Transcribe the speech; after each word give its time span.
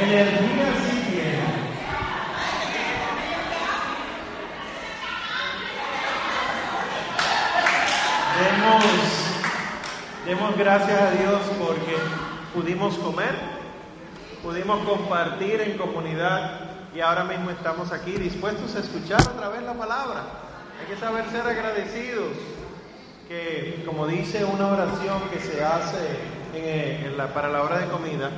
Energía 0.00 0.66
sí 0.78 1.10
tiene. 1.10 1.42
Demos, 8.38 8.84
demos 10.24 10.56
gracias 10.56 11.00
a 11.00 11.10
Dios 11.10 11.40
porque 11.58 11.96
pudimos 12.54 12.96
comer, 12.98 13.34
pudimos 14.42 14.86
compartir 14.86 15.60
en 15.62 15.76
comunidad 15.76 16.60
y 16.94 17.00
ahora 17.00 17.24
mismo 17.24 17.50
estamos 17.50 17.90
aquí 17.90 18.12
dispuestos 18.12 18.76
a 18.76 18.80
escuchar 18.80 19.20
otra 19.22 19.48
vez 19.48 19.62
la 19.62 19.74
palabra. 19.74 20.22
Hay 20.80 20.94
que 20.94 21.00
saber 21.00 21.28
ser 21.30 21.42
agradecidos, 21.42 22.34
que 23.26 23.82
como 23.84 24.06
dice 24.06 24.44
una 24.44 24.68
oración 24.68 25.22
que 25.32 25.40
se 25.40 25.64
hace 25.64 27.16
la, 27.16 27.34
para 27.34 27.48
la 27.48 27.62
hora 27.62 27.78
de 27.80 27.88
comida, 27.88 28.30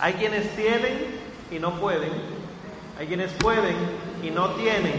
hay 0.00 0.12
quienes 0.14 0.54
tienen 0.54 1.18
y 1.50 1.58
no 1.58 1.80
pueden, 1.80 2.10
hay 2.98 3.06
quienes 3.06 3.32
pueden 3.32 3.76
y 4.22 4.30
no 4.30 4.50
tienen, 4.50 4.94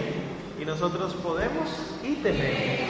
y 0.59 0.65
nosotros 0.65 1.13
podemos 1.15 1.69
y 2.03 2.15
tenemos. 2.15 2.89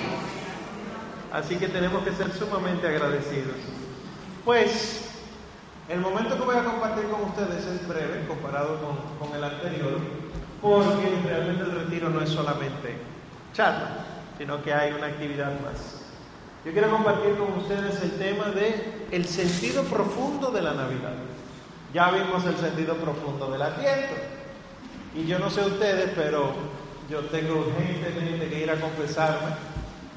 Así 1.31 1.57
que 1.57 1.67
tenemos 1.67 2.03
que 2.03 2.11
ser 2.11 2.31
sumamente 2.33 2.87
agradecidos. 2.87 3.55
Pues 4.43 5.05
el 5.87 5.99
momento 5.99 6.37
que 6.37 6.43
voy 6.43 6.55
a 6.55 6.63
compartir 6.63 7.05
con 7.05 7.23
ustedes 7.23 7.65
es 7.65 7.87
breve 7.87 8.25
comparado 8.27 8.79
con, 9.19 9.35
el 9.35 9.43
anterior, 9.43 9.99
porque 10.61 11.09
realmente 11.25 11.63
el 11.63 11.71
retiro 11.71 12.09
no 12.09 12.21
es 12.21 12.29
solamente 12.29 12.95
charla, 13.53 14.05
sino 14.37 14.63
que 14.63 14.73
hay 14.73 14.93
una 14.93 15.07
actividad 15.07 15.51
más. 15.61 16.01
Yo 16.65 16.71
quiero 16.73 16.89
compartir 16.89 17.35
con 17.37 17.53
ustedes 17.57 18.01
el 18.01 18.11
tema 18.17 18.45
de 18.49 19.05
el 19.11 19.25
sentido 19.25 19.83
profundo 19.83 20.51
de 20.51 20.61
la 20.61 20.73
Navidad. 20.73 21.13
Ya 21.93 22.11
vimos 22.11 22.45
el 22.45 22.57
sentido 22.57 22.95
profundo 22.95 23.51
del 23.51 23.61
Adviento. 23.61 24.15
Y 25.15 25.25
yo 25.25 25.39
no 25.39 25.49
sé 25.49 25.61
ustedes, 25.61 26.11
pero 26.15 26.53
yo 27.09 27.21
tengo 27.21 27.59
urgentemente 27.59 28.47
que 28.47 28.63
ir 28.63 28.69
a 28.69 28.79
confesarme. 28.79 29.55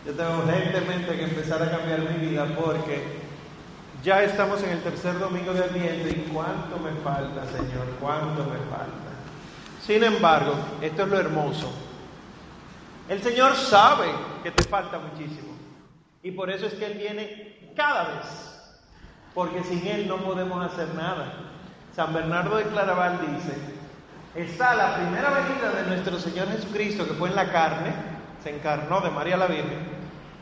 Yo 0.05 0.13
tengo 0.13 0.39
urgentemente 0.39 1.17
que 1.17 1.25
empezar 1.25 1.63
a 1.63 1.71
cambiar 1.71 2.01
mi 2.01 2.27
vida 2.27 2.47
porque 2.59 3.23
ya 4.03 4.23
estamos 4.23 4.63
en 4.63 4.71
el 4.71 4.83
tercer 4.83 5.19
domingo 5.19 5.55
de 5.55 5.65
Adviento 5.65 6.09
y 6.09 6.29
cuánto 6.33 6.77
me 6.79 6.91
falta, 7.03 7.47
Señor, 7.47 7.87
cuánto 8.01 8.45
me 8.45 8.59
falta. 8.69 9.13
Sin 9.81 10.03
embargo, 10.05 10.55
esto 10.81 11.03
es 11.03 11.09
lo 11.09 11.19
hermoso. 11.19 11.73
El 13.09 13.23
Señor 13.23 13.57
sabe 13.57 14.07
que 14.43 14.51
te 14.51 14.65
falta 14.65 14.99
muchísimo. 14.99 15.53
Y 16.23 16.33
por 16.33 16.51
eso 16.51 16.67
es 16.67 16.75
que 16.75 16.87
Él 16.87 16.99
viene 16.99 17.73
cada 17.75 18.05
vez. 18.05 18.61
Porque 19.35 19.63
sin 19.65 19.87
Él 19.87 20.07
no 20.07 20.19
podemos 20.19 20.65
hacer 20.65 20.95
nada. 20.95 21.33
San 21.95 22.13
Bernardo 22.13 22.57
de 22.57 22.65
Claraval 22.65 23.21
dice, 23.21 23.55
está 24.35 24.75
la 24.75 24.97
primera 24.97 25.31
venida 25.31 25.71
de 25.71 25.89
nuestro 25.89 26.19
Señor 26.19 26.49
Jesucristo 26.49 27.07
que 27.07 27.15
fue 27.15 27.29
en 27.29 27.37
la 27.37 27.53
carne, 27.53 27.93
se 28.43 28.55
encarnó 28.55 29.01
de 29.01 29.11
María 29.11 29.37
la 29.37 29.47
Virgen, 29.47 29.93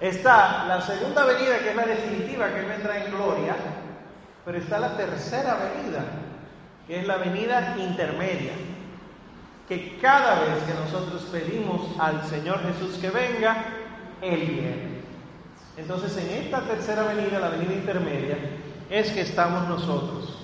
Está 0.00 0.64
la 0.66 0.80
segunda 0.80 1.26
venida, 1.26 1.58
que 1.58 1.70
es 1.70 1.76
la 1.76 1.84
definitiva, 1.84 2.48
que 2.54 2.62
vendrá 2.62 3.04
en 3.04 3.12
gloria, 3.12 3.54
pero 4.46 4.56
está 4.56 4.78
la 4.78 4.96
tercera 4.96 5.56
venida, 5.56 6.04
que 6.86 7.00
es 7.00 7.06
la 7.06 7.18
venida 7.18 7.76
intermedia, 7.78 8.52
que 9.68 9.98
cada 10.00 10.40
vez 10.40 10.62
que 10.64 10.72
nosotros 10.72 11.28
pedimos 11.30 11.82
al 11.98 12.24
Señor 12.28 12.60
Jesús 12.62 12.96
que 12.96 13.10
venga, 13.10 13.62
Él 14.22 14.40
viene. 14.40 15.00
Entonces 15.76 16.16
en 16.16 16.44
esta 16.44 16.62
tercera 16.62 17.02
venida, 17.02 17.38
la 17.38 17.50
venida 17.50 17.74
intermedia, 17.74 18.38
es 18.88 19.10
que 19.10 19.20
estamos 19.20 19.68
nosotros. 19.68 20.39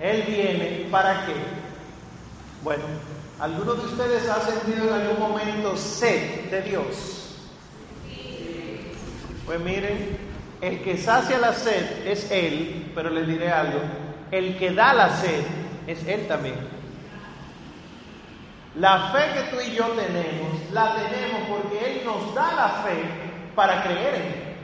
Él 0.00 0.22
viene 0.26 0.88
para 0.90 1.26
qué? 1.26 1.34
Bueno, 2.62 2.84
¿algunos 3.40 3.78
de 3.78 3.86
ustedes 3.86 4.28
ha 4.28 4.40
sentido 4.40 4.88
en 4.88 5.02
algún 5.02 5.18
momento 5.18 5.76
sed 5.76 6.50
de 6.50 6.62
Dios? 6.62 7.36
Pues 9.44 9.60
miren, 9.60 10.18
el 10.60 10.82
que 10.82 10.98
sacia 10.98 11.38
la 11.38 11.52
sed 11.52 12.06
es 12.06 12.30
Él, 12.30 12.92
pero 12.94 13.10
les 13.10 13.26
diré 13.26 13.50
algo, 13.50 13.80
el 14.30 14.58
que 14.58 14.72
da 14.72 14.92
la 14.92 15.16
sed 15.16 15.42
es 15.86 16.06
Él 16.06 16.26
también. 16.28 16.56
La 18.74 19.10
fe 19.10 19.32
que 19.34 19.56
tú 19.56 19.60
y 19.60 19.74
yo 19.74 19.86
tenemos, 19.88 20.70
la 20.72 20.94
tenemos 20.94 21.48
porque 21.48 21.92
Él 21.92 22.02
nos 22.04 22.34
da 22.34 22.52
la 22.54 22.68
fe 22.84 23.02
para 23.56 23.82
creer 23.82 24.14
en 24.14 24.22
Él. 24.22 24.56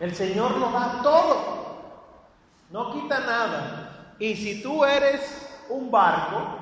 El 0.00 0.14
Señor 0.14 0.56
nos 0.58 0.72
da 0.72 1.00
todo, 1.02 1.80
no 2.70 2.92
quita 2.92 3.20
nada. 3.20 3.79
Y 4.20 4.36
si 4.36 4.62
tú 4.62 4.84
eres 4.84 5.48
un 5.70 5.90
barco, 5.90 6.58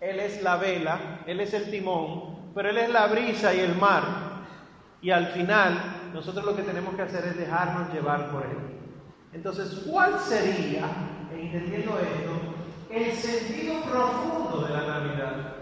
Él 0.00 0.20
es 0.20 0.42
la 0.42 0.56
vela, 0.56 1.20
Él 1.26 1.40
es 1.40 1.52
el 1.54 1.70
timón, 1.70 2.52
pero 2.54 2.70
Él 2.70 2.78
es 2.78 2.88
la 2.88 3.08
brisa 3.08 3.52
y 3.52 3.58
el 3.60 3.74
mar. 3.74 4.04
Y 5.02 5.10
al 5.10 5.26
final 5.26 6.10
nosotros 6.14 6.44
lo 6.44 6.54
que 6.54 6.62
tenemos 6.62 6.94
que 6.94 7.02
hacer 7.02 7.24
es 7.26 7.36
dejarnos 7.36 7.92
llevar 7.92 8.30
por 8.30 8.44
Él. 8.44 8.56
Entonces, 9.32 9.82
¿cuál 9.90 10.20
sería, 10.20 10.84
entendiendo 11.32 11.98
esto, 11.98 12.30
el 12.90 13.12
sentido 13.12 13.82
profundo 13.82 14.64
de 14.64 14.72
la 14.72 14.86
Navidad? 14.86 15.54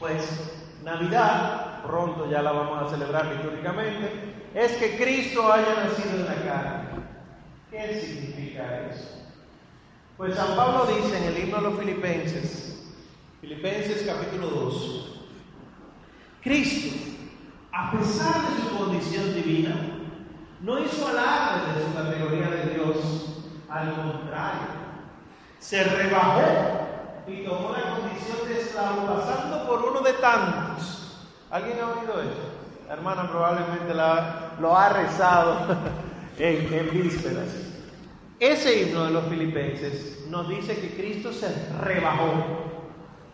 Pues 0.00 0.56
Navidad, 0.82 1.82
pronto 1.84 2.28
ya 2.28 2.42
la 2.42 2.50
vamos 2.50 2.82
a 2.82 2.90
celebrar 2.90 3.26
litúrgicamente, 3.26 4.10
es 4.54 4.72
que 4.72 4.96
Cristo 4.96 5.52
haya 5.52 5.84
nacido 5.84 6.16
en 6.16 6.26
la 6.26 6.34
carne. 6.34 6.88
¿Qué 7.70 8.00
significa 8.00 8.88
eso? 8.88 9.19
Pues 10.20 10.34
San 10.34 10.54
Pablo 10.54 10.84
dice 10.84 11.16
en 11.16 11.24
el 11.24 11.38
himno 11.38 11.56
a 11.56 11.60
los 11.62 11.78
filipenses, 11.78 12.92
Filipenses 13.40 14.02
capítulo 14.06 14.48
2, 14.48 15.22
Cristo 16.42 16.94
a 17.72 17.90
pesar 17.90 18.34
de 18.34 18.62
su 18.62 18.76
condición 18.76 19.32
divina, 19.32 19.76
no 20.60 20.78
hizo 20.78 21.08
alarde 21.08 21.72
de 21.72 21.86
su 21.86 21.94
categoría 21.94 22.50
de 22.50 22.74
Dios, 22.74 22.96
al 23.70 23.94
contrario, 23.94 24.68
se 25.58 25.84
rebajó 25.84 26.42
y 27.26 27.42
tomó 27.42 27.72
la 27.72 27.96
condición 27.96 28.46
de 28.46 28.60
esclavo, 28.60 29.06
pasando 29.06 29.66
por 29.66 29.80
uno 29.90 30.02
de 30.02 30.12
tantos. 30.12 31.30
¿Alguien 31.50 31.78
ha 31.80 31.98
oído 31.98 32.20
eso? 32.20 32.86
La 32.88 32.92
hermana 32.92 33.26
probablemente 33.26 33.94
lo 33.94 34.76
ha 34.76 34.88
rezado 34.90 35.78
en, 36.38 36.74
en 36.74 36.90
vísperas. 36.90 37.69
Ese 38.40 38.80
himno 38.80 39.04
de 39.04 39.10
los 39.10 39.28
filipenses 39.28 40.24
nos 40.28 40.48
dice 40.48 40.74
que 40.80 40.96
Cristo 40.96 41.30
se 41.30 41.54
rebajó. 41.78 42.32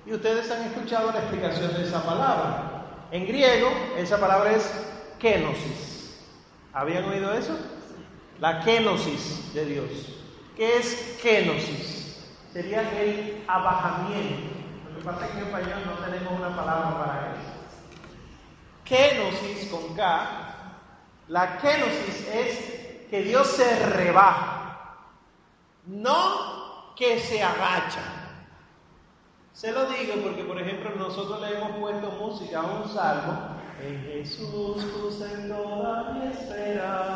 Y 0.05 0.12
ustedes 0.12 0.50
han 0.50 0.65
escuchado 0.65 1.12
la 1.12 1.21
explicación 1.21 1.72
de 1.75 1.84
esa 1.84 2.05
palabra. 2.05 3.06
En 3.12 3.25
griego, 3.25 3.69
esa 3.97 4.19
palabra 4.19 4.53
es 4.53 4.69
kenosis. 5.21 6.19
¿Habían 6.72 7.05
oído 7.05 7.33
eso? 7.33 7.56
La 8.41 8.61
kenosis 8.61 9.55
de 9.55 9.65
Dios. 9.65 9.91
¿Qué 10.56 10.77
es 10.77 11.19
kenosis? 11.22 12.19
Sería 12.53 12.83
el 13.00 13.45
abajamiento. 13.47 14.56
Lo 14.91 14.99
que 14.99 15.05
pasa 15.05 15.27
es 15.27 15.31
que 15.31 15.39
en 15.39 15.45
español 15.45 15.83
no 15.87 16.05
tenemos 16.05 16.33
una 16.33 16.56
palabra 16.56 16.99
para 16.99 17.33
eso. 17.33 17.56
Kenosis 18.84 19.71
con 19.71 19.95
K. 19.95 20.55
La 21.28 21.59
kenosis 21.59 22.28
es 22.34 23.09
que 23.09 23.22
Dios 23.22 23.47
se 23.49 23.87
rebaja, 23.87 24.56
no 25.86 26.94
que 26.97 27.19
se 27.19 27.42
agacha. 27.42 28.02
Se 29.52 29.72
lo 29.72 29.86
digo 29.86 30.14
porque, 30.22 30.44
por 30.44 30.60
ejemplo, 30.60 30.91
nosotros 30.97 31.41
le 31.41 31.56
hemos 31.56 31.76
puesto 31.78 32.10
música 32.10 32.60
a 32.60 32.64
un 32.64 32.86
salmo. 32.88 33.56
En 33.82 34.02
Jesús 34.04 34.84
puse 34.84 35.26
toda 35.48 36.12
mi 36.12 36.26
esperanza. 36.26 37.10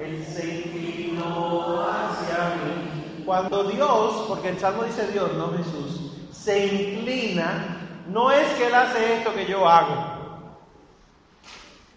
Él 0.00 0.24
se 0.24 0.66
inclinó 0.66 1.84
hacia 1.88 2.54
mí. 2.56 3.24
Cuando 3.24 3.64
Dios, 3.64 4.24
porque 4.28 4.50
el 4.50 4.58
salmo 4.58 4.84
dice 4.84 5.08
Dios, 5.08 5.32
no 5.34 5.52
Jesús, 5.56 6.12
se 6.32 6.66
inclina, 6.66 8.04
no 8.08 8.30
es 8.30 8.48
que 8.54 8.68
Él 8.68 8.74
hace 8.74 9.18
esto 9.18 9.34
que 9.34 9.46
yo 9.46 9.68
hago, 9.68 10.18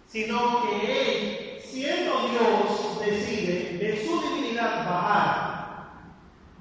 sino 0.08 0.64
que 0.64 1.58
Él, 1.58 1.62
siendo 1.64 2.12
Dios, 2.28 2.81
decide 3.02 3.78
de 3.78 4.06
su 4.06 4.22
divinidad 4.22 4.86
bajar. 4.86 5.62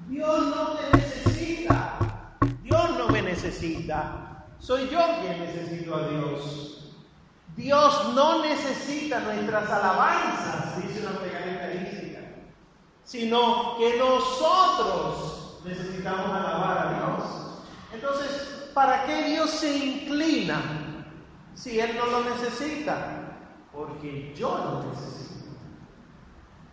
Dios 0.07 0.47
no 0.47 0.71
te 0.71 0.91
Dios 2.71 2.97
no 2.97 3.09
me 3.09 3.21
necesita. 3.21 4.45
Soy 4.57 4.87
yo 4.89 4.99
quien 5.21 5.39
necesito 5.39 5.93
a 5.93 6.07
Dios. 6.07 6.93
Dios 7.57 8.13
no 8.15 8.41
necesita 8.41 9.19
nuestras 9.19 9.69
alabanzas, 9.69 10.81
dice 10.81 11.05
una 11.05 11.19
característica, 11.19 12.19
sino 13.03 13.77
que 13.77 13.97
nosotros 13.97 15.59
necesitamos 15.65 16.27
alabar 16.27 16.77
a 16.77 16.93
Dios. 16.97 17.63
Entonces, 17.93 18.69
¿para 18.73 19.05
qué 19.05 19.25
Dios 19.25 19.49
se 19.49 19.77
inclina 19.77 20.61
si 21.53 21.77
Él 21.77 21.97
no 21.97 22.05
lo 22.05 22.29
necesita? 22.29 23.37
Porque 23.73 24.33
yo 24.33 24.57
lo 24.57 24.89
necesito. 24.89 25.40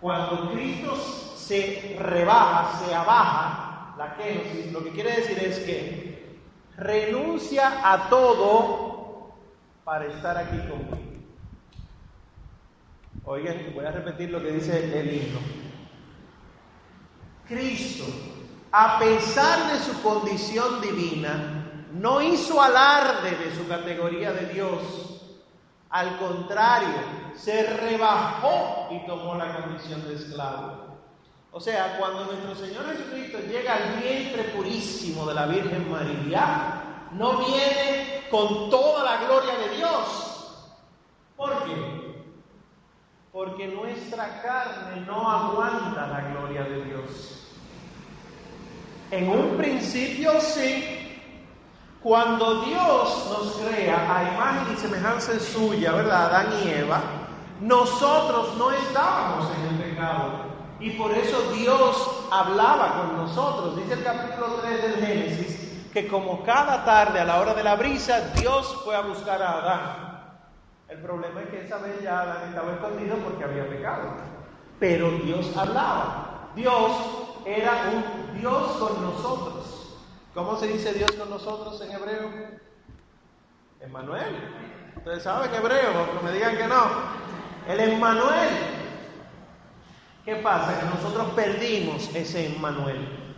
Cuando 0.01 0.53
Cristo 0.53 0.97
se 1.37 1.97
rebaja, 1.99 2.79
se 2.85 2.95
abaja, 2.95 3.95
la 3.99 4.15
kenosis, 4.15 4.73
lo 4.73 4.85
que 4.85 4.91
quiere 4.91 5.17
decir 5.17 5.39
es 5.39 5.59
que 5.61 6.39
renuncia 6.77 7.81
a 7.83 8.09
todo 8.09 9.35
para 9.85 10.07
estar 10.07 10.37
aquí 10.37 10.59
conmigo. 10.59 11.09
Oigan, 13.25 13.73
voy 13.75 13.85
a 13.85 13.91
repetir 13.91 14.31
lo 14.31 14.41
que 14.41 14.53
dice 14.53 15.01
el 15.01 15.13
himno. 15.13 15.41
Cristo, 17.49 18.05
a 18.71 18.99
pesar 18.99 19.73
de 19.73 19.79
su 19.81 20.01
condición 20.03 20.81
divina, 20.81 21.87
no 21.93 22.21
hizo 22.21 22.63
alarde 22.63 23.31
de 23.31 23.57
su 23.57 23.67
categoría 23.67 24.33
de 24.33 24.47
Dios. 24.47 25.08
Al 25.91 26.19
contrario, 26.19 26.95
se 27.35 27.63
rebajó 27.63 28.89
y 28.91 29.07
tomó 29.07 29.35
la 29.37 29.63
condición 29.63 30.07
de 30.07 30.15
esclavo. 30.15 30.89
O 31.51 31.61
sea, 31.61 31.97
cuando 31.99 32.27
nuestro 32.27 32.55
Señor 32.55 32.87
Jesucristo 32.91 33.39
llega 33.49 33.75
al 33.75 34.03
vientre 34.03 34.45
purísimo 34.45 35.27
de 35.27 35.35
la 35.35 35.47
Virgen 35.47 35.91
María, 35.91 37.07
no 37.13 37.39
viene 37.39 38.25
con 38.31 38.69
toda 38.69 39.03
la 39.03 39.25
gloria 39.25 39.57
de 39.57 39.77
Dios. 39.77 40.67
¿Por 41.37 41.65
qué? 41.65 42.25
Porque 43.33 43.69
nuestra 43.69 44.43
carne 44.43 45.01
no 45.07 45.31
aguanta 45.31 46.07
la 46.07 46.21
gloria 46.33 46.65
de 46.65 46.85
Dios. 46.85 47.49
En 49.11 49.31
un 49.31 49.57
principio 49.57 50.39
sí. 50.41 50.98
Cuando 52.03 52.63
Dios 52.63 53.27
nos 53.29 53.57
crea 53.57 53.97
a 53.97 54.35
imagen 54.35 54.75
y 54.75 54.77
semejanza 54.77 55.39
suya, 55.41 55.93
¿verdad? 55.93 56.27
Adán 56.27 56.47
y 56.65 56.69
Eva, 56.71 57.01
nosotros 57.61 58.57
no 58.57 58.71
estábamos 58.71 59.49
en 59.57 59.75
el 59.75 59.91
pecado. 59.91 60.49
Y 60.79 60.91
por 60.91 61.11
eso 61.13 61.51
Dios 61.53 62.29
hablaba 62.31 62.99
con 62.99 63.17
nosotros. 63.17 63.77
Dice 63.77 63.95
el 63.95 64.05
capítulo 64.05 64.47
3 64.63 64.83
del 64.83 65.07
Génesis 65.07 65.69
que 65.93 66.07
como 66.07 66.45
cada 66.45 66.85
tarde 66.85 67.19
a 67.19 67.25
la 67.25 67.41
hora 67.41 67.55
de 67.55 67.65
la 67.65 67.75
brisa, 67.75 68.33
Dios 68.37 68.81
fue 68.85 68.95
a 68.95 69.01
buscar 69.01 69.43
a 69.43 69.53
Adán. 69.59 70.09
El 70.89 70.99
problema 70.99 71.41
es 71.43 71.49
que 71.49 71.65
esa 71.65 71.79
vez 71.79 72.01
ya 72.01 72.21
Adán 72.21 72.49
estaba 72.51 72.73
escondido 72.75 73.17
porque 73.17 73.43
había 73.43 73.69
pecado. 73.69 74.11
Pero 74.79 75.11
Dios 75.11 75.51
hablaba. 75.57 76.51
Dios 76.55 76.93
era 77.45 77.73
un 77.93 78.39
Dios 78.39 78.69
con 78.79 79.03
nosotros. 79.03 79.58
¿Cómo 80.39 80.57
se 80.57 80.69
dice 80.69 80.95
Dios 80.95 81.11
con 81.19 81.31
nosotros 81.31 81.81
en 81.81 81.91
hebreo? 81.91 82.31
Emmanuel. 83.81 84.37
Ustedes 84.95 85.25
saben 85.25 85.53
hebreo, 85.53 85.91
aunque 85.99 86.25
me 86.25 86.33
digan 86.33 86.57
que 86.57 86.69
no. 86.69 86.85
El 87.67 87.81
Emmanuel. 87.81 88.49
¿Qué 90.25 90.37
pasa? 90.37 90.79
Que 90.79 90.87
nosotros 90.87 91.33
perdimos 91.35 92.15
ese 92.15 92.55
Emmanuel. 92.55 93.35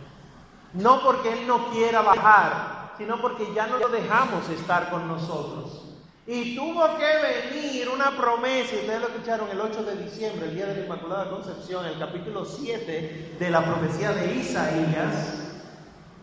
No 0.73 1.01
porque 1.01 1.33
Él 1.33 1.47
no 1.47 1.71
quiera 1.71 2.03
bajar, 2.03 2.93
sino 2.99 3.19
porque 3.19 3.51
ya 3.55 3.65
no 3.65 3.79
lo 3.79 3.89
dejamos 3.89 4.47
estar 4.49 4.91
con 4.91 5.07
nosotros. 5.07 5.81
Y 6.27 6.55
tuvo 6.55 6.85
que 6.97 7.51
venir 7.51 7.89
una 7.89 8.15
promesa, 8.15 8.75
y 8.75 8.81
ustedes 8.81 9.01
lo 9.01 9.07
escucharon 9.07 9.49
el 9.49 9.59
8 9.59 9.83
de 9.85 10.03
diciembre, 10.03 10.49
el 10.49 10.55
día 10.55 10.67
de 10.67 10.75
la 10.75 10.85
Inmaculada 10.85 11.31
Concepción, 11.31 11.83
el 11.83 11.97
capítulo 11.97 12.45
7 12.45 13.37
de 13.39 13.49
la 13.49 13.65
profecía 13.65 14.11
de 14.11 14.35
Isaías, 14.35 15.50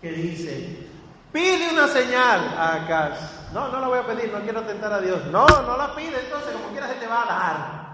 que 0.00 0.12
dice, 0.12 0.88
pide 1.32 1.72
una 1.72 1.88
señal 1.88 2.40
a 2.56 2.74
Acaz. 2.84 3.52
No, 3.52 3.68
no 3.68 3.80
la 3.80 3.88
voy 3.88 3.98
a 3.98 4.06
pedir, 4.06 4.32
no 4.32 4.40
quiero 4.40 4.62
tentar 4.62 4.92
a 4.92 5.00
Dios. 5.00 5.26
No, 5.26 5.46
no 5.46 5.76
la 5.76 5.94
pide, 5.94 6.20
entonces 6.24 6.52
como 6.52 6.68
quiera 6.68 6.88
se 6.88 6.94
te 6.94 7.06
va 7.06 7.22
a 7.22 7.26
dar. 7.26 7.88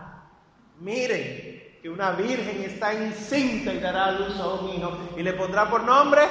Miren, 0.81 1.79
que 1.81 1.89
una 1.89 2.13
virgen 2.13 2.63
está 2.63 2.93
encinta 2.93 3.73
y 3.73 3.79
dará 3.79 4.11
luz 4.13 4.39
a 4.41 4.49
un 4.49 4.71
hijo 4.71 4.99
y 5.17 5.23
le 5.23 5.33
pondrá 5.35 5.69
por 5.69 5.85
nombre 5.85 6.23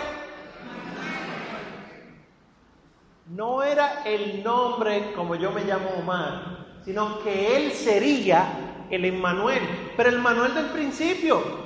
no 3.28 3.64
era 3.64 4.04
el 4.04 4.44
nombre 4.44 5.14
como 5.16 5.36
yo 5.36 5.52
me 5.52 5.64
llamo 5.64 5.90
Omar, 5.98 6.82
sino 6.84 7.20
que 7.24 7.56
él 7.56 7.72
sería 7.72 8.86
el 8.90 9.06
Emmanuel, 9.06 9.62
pero 9.98 10.10
el 10.10 10.16
Emmanuel 10.16 10.54
del 10.54 10.68
principio. 10.68 11.63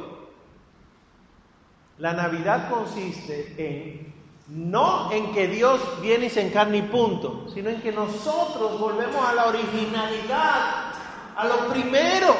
La 1.99 2.13
Navidad 2.13 2.69
consiste 2.69 3.55
en 3.57 4.07
no 4.49 5.11
en 5.11 5.33
que 5.33 5.47
Dios 5.47 5.81
viene 6.01 6.27
y 6.27 6.29
se 6.29 6.47
encarna 6.47 6.77
y 6.77 6.81
punto, 6.83 7.47
sino 7.53 7.69
en 7.69 7.81
que 7.81 7.91
nosotros 7.91 8.79
volvemos 8.79 9.27
a 9.27 9.33
la 9.33 9.47
originalidad, 9.47 10.93
a 11.35 11.45
lo 11.45 11.67
primero. 11.67 12.35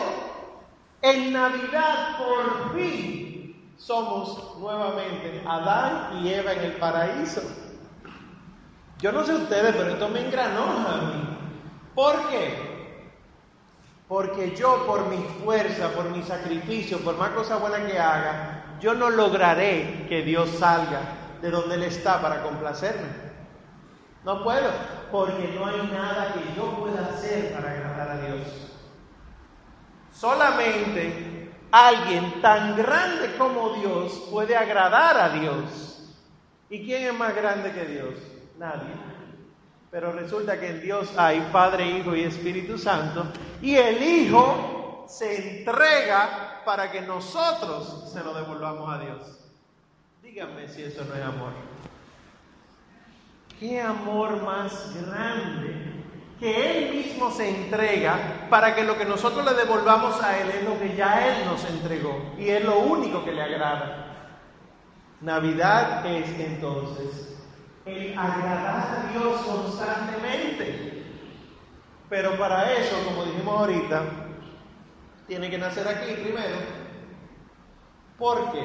En 1.01 1.33
Navidad 1.33 2.17
por 2.17 2.73
fin 2.75 3.73
somos 3.77 4.57
nuevamente 4.57 5.43
Adán 5.45 6.23
y 6.23 6.33
Eva 6.33 6.53
en 6.53 6.59
el 6.59 6.71
paraíso. 6.73 7.41
Yo 8.99 9.11
no 9.11 9.23
sé 9.23 9.35
ustedes, 9.35 9.75
pero 9.75 9.91
esto 9.91 10.09
me 10.09 10.25
engranó 10.25 10.63
a 10.63 10.97
mí. 11.01 11.37
¿Por 11.93 12.29
qué? 12.29 13.11
Porque 14.07 14.55
yo 14.55 14.85
por 14.87 15.07
mi 15.07 15.17
fuerza, 15.43 15.89
por 15.89 16.09
mi 16.09 16.23
sacrificio, 16.23 16.99
por 16.99 17.17
más 17.17 17.31
cosas 17.31 17.59
buenas 17.59 17.81
que 17.81 17.99
haga, 17.99 18.56
yo 18.79 18.93
no 18.93 19.09
lograré 19.09 20.05
que 20.07 20.21
Dios 20.21 20.49
salga 20.51 21.01
de 21.41 21.49
donde 21.49 21.75
Él 21.75 21.83
está 21.83 22.21
para 22.21 22.41
complacerme. 22.43 23.27
No 24.23 24.43
puedo, 24.43 24.69
porque 25.11 25.53
no 25.55 25.65
hay 25.65 25.89
nada 25.91 26.33
que 26.33 26.55
yo 26.55 26.71
pueda 26.75 27.07
hacer 27.07 27.53
para 27.53 27.71
agradar 27.71 28.11
a 28.11 28.17
Dios. 28.25 28.41
Solamente 30.11 31.51
alguien 31.71 32.41
tan 32.41 32.75
grande 32.75 33.35
como 33.37 33.75
Dios 33.75 34.27
puede 34.31 34.55
agradar 34.55 35.17
a 35.17 35.29
Dios. 35.29 36.15
¿Y 36.69 36.85
quién 36.85 37.05
es 37.05 37.13
más 37.13 37.35
grande 37.35 37.71
que 37.71 37.85
Dios? 37.85 38.15
Nadie. 38.57 38.89
Pero 39.89 40.11
resulta 40.11 40.59
que 40.59 40.69
en 40.69 40.81
Dios 40.81 41.13
hay 41.17 41.47
Padre, 41.51 41.87
Hijo 41.87 42.15
y 42.15 42.23
Espíritu 42.23 42.77
Santo 42.77 43.27
y 43.61 43.75
el 43.75 44.03
Hijo 44.03 45.05
se 45.07 45.59
entrega 45.59 46.46
para 46.67 46.91
que 46.91 46.99
nosotros 46.99 48.11
se 48.11 48.21
lo 48.21 48.33
devolvamos 48.33 48.93
a 48.93 48.99
Dios. 48.99 49.21
Díganme 50.21 50.67
si 50.67 50.83
eso 50.83 51.05
no 51.05 51.15
es 51.15 51.23
amor. 51.23 51.53
¿Qué 53.57 53.79
amor 53.79 54.43
más 54.43 54.93
grande 54.93 56.03
que 56.37 56.89
Él 56.89 56.93
mismo 56.93 57.31
se 57.31 57.49
entrega 57.49 58.47
para 58.49 58.75
que 58.75 58.83
lo 58.83 58.97
que 58.97 59.05
nosotros 59.05 59.45
le 59.45 59.53
devolvamos 59.53 60.21
a 60.21 60.39
Él 60.39 60.49
es 60.49 60.63
lo 60.65 60.77
que 60.77 60.93
ya 60.93 61.25
Él 61.25 61.45
nos 61.45 61.63
entregó 61.63 62.33
y 62.37 62.49
es 62.49 62.65
lo 62.65 62.79
único 62.79 63.23
que 63.23 63.31
le 63.31 63.43
agrada? 63.43 64.33
Navidad 65.21 66.05
es 66.05 66.37
entonces 66.37 67.37
el 67.85 68.11
agradar 68.19 69.05
a 69.05 69.11
Dios 69.13 69.39
constantemente. 69.39 71.05
Pero 72.09 72.37
para 72.37 72.73
eso, 72.73 72.97
como 73.05 73.23
dijimos 73.23 73.57
ahorita, 73.57 74.26
tiene 75.27 75.49
que 75.49 75.57
nacer 75.57 75.87
aquí 75.87 76.13
primero. 76.13 76.57
¿Por 78.17 78.51
qué? 78.51 78.63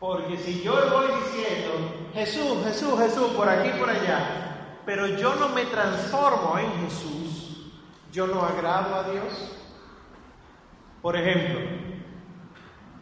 Porque 0.00 0.36
si 0.36 0.62
yo 0.62 0.74
voy 0.90 1.06
diciendo, 1.22 2.10
Jesús, 2.12 2.64
Jesús, 2.64 2.98
Jesús, 2.98 3.30
por 3.30 3.48
aquí, 3.48 3.70
por 3.78 3.88
allá, 3.88 4.80
pero 4.84 5.06
yo 5.06 5.34
no 5.36 5.48
me 5.50 5.64
transformo 5.64 6.58
en 6.58 6.84
Jesús, 6.84 7.72
yo 8.12 8.26
no 8.26 8.42
agrado 8.42 8.94
a 8.94 9.10
Dios. 9.10 9.56
Por 11.02 11.16
ejemplo, 11.16 11.60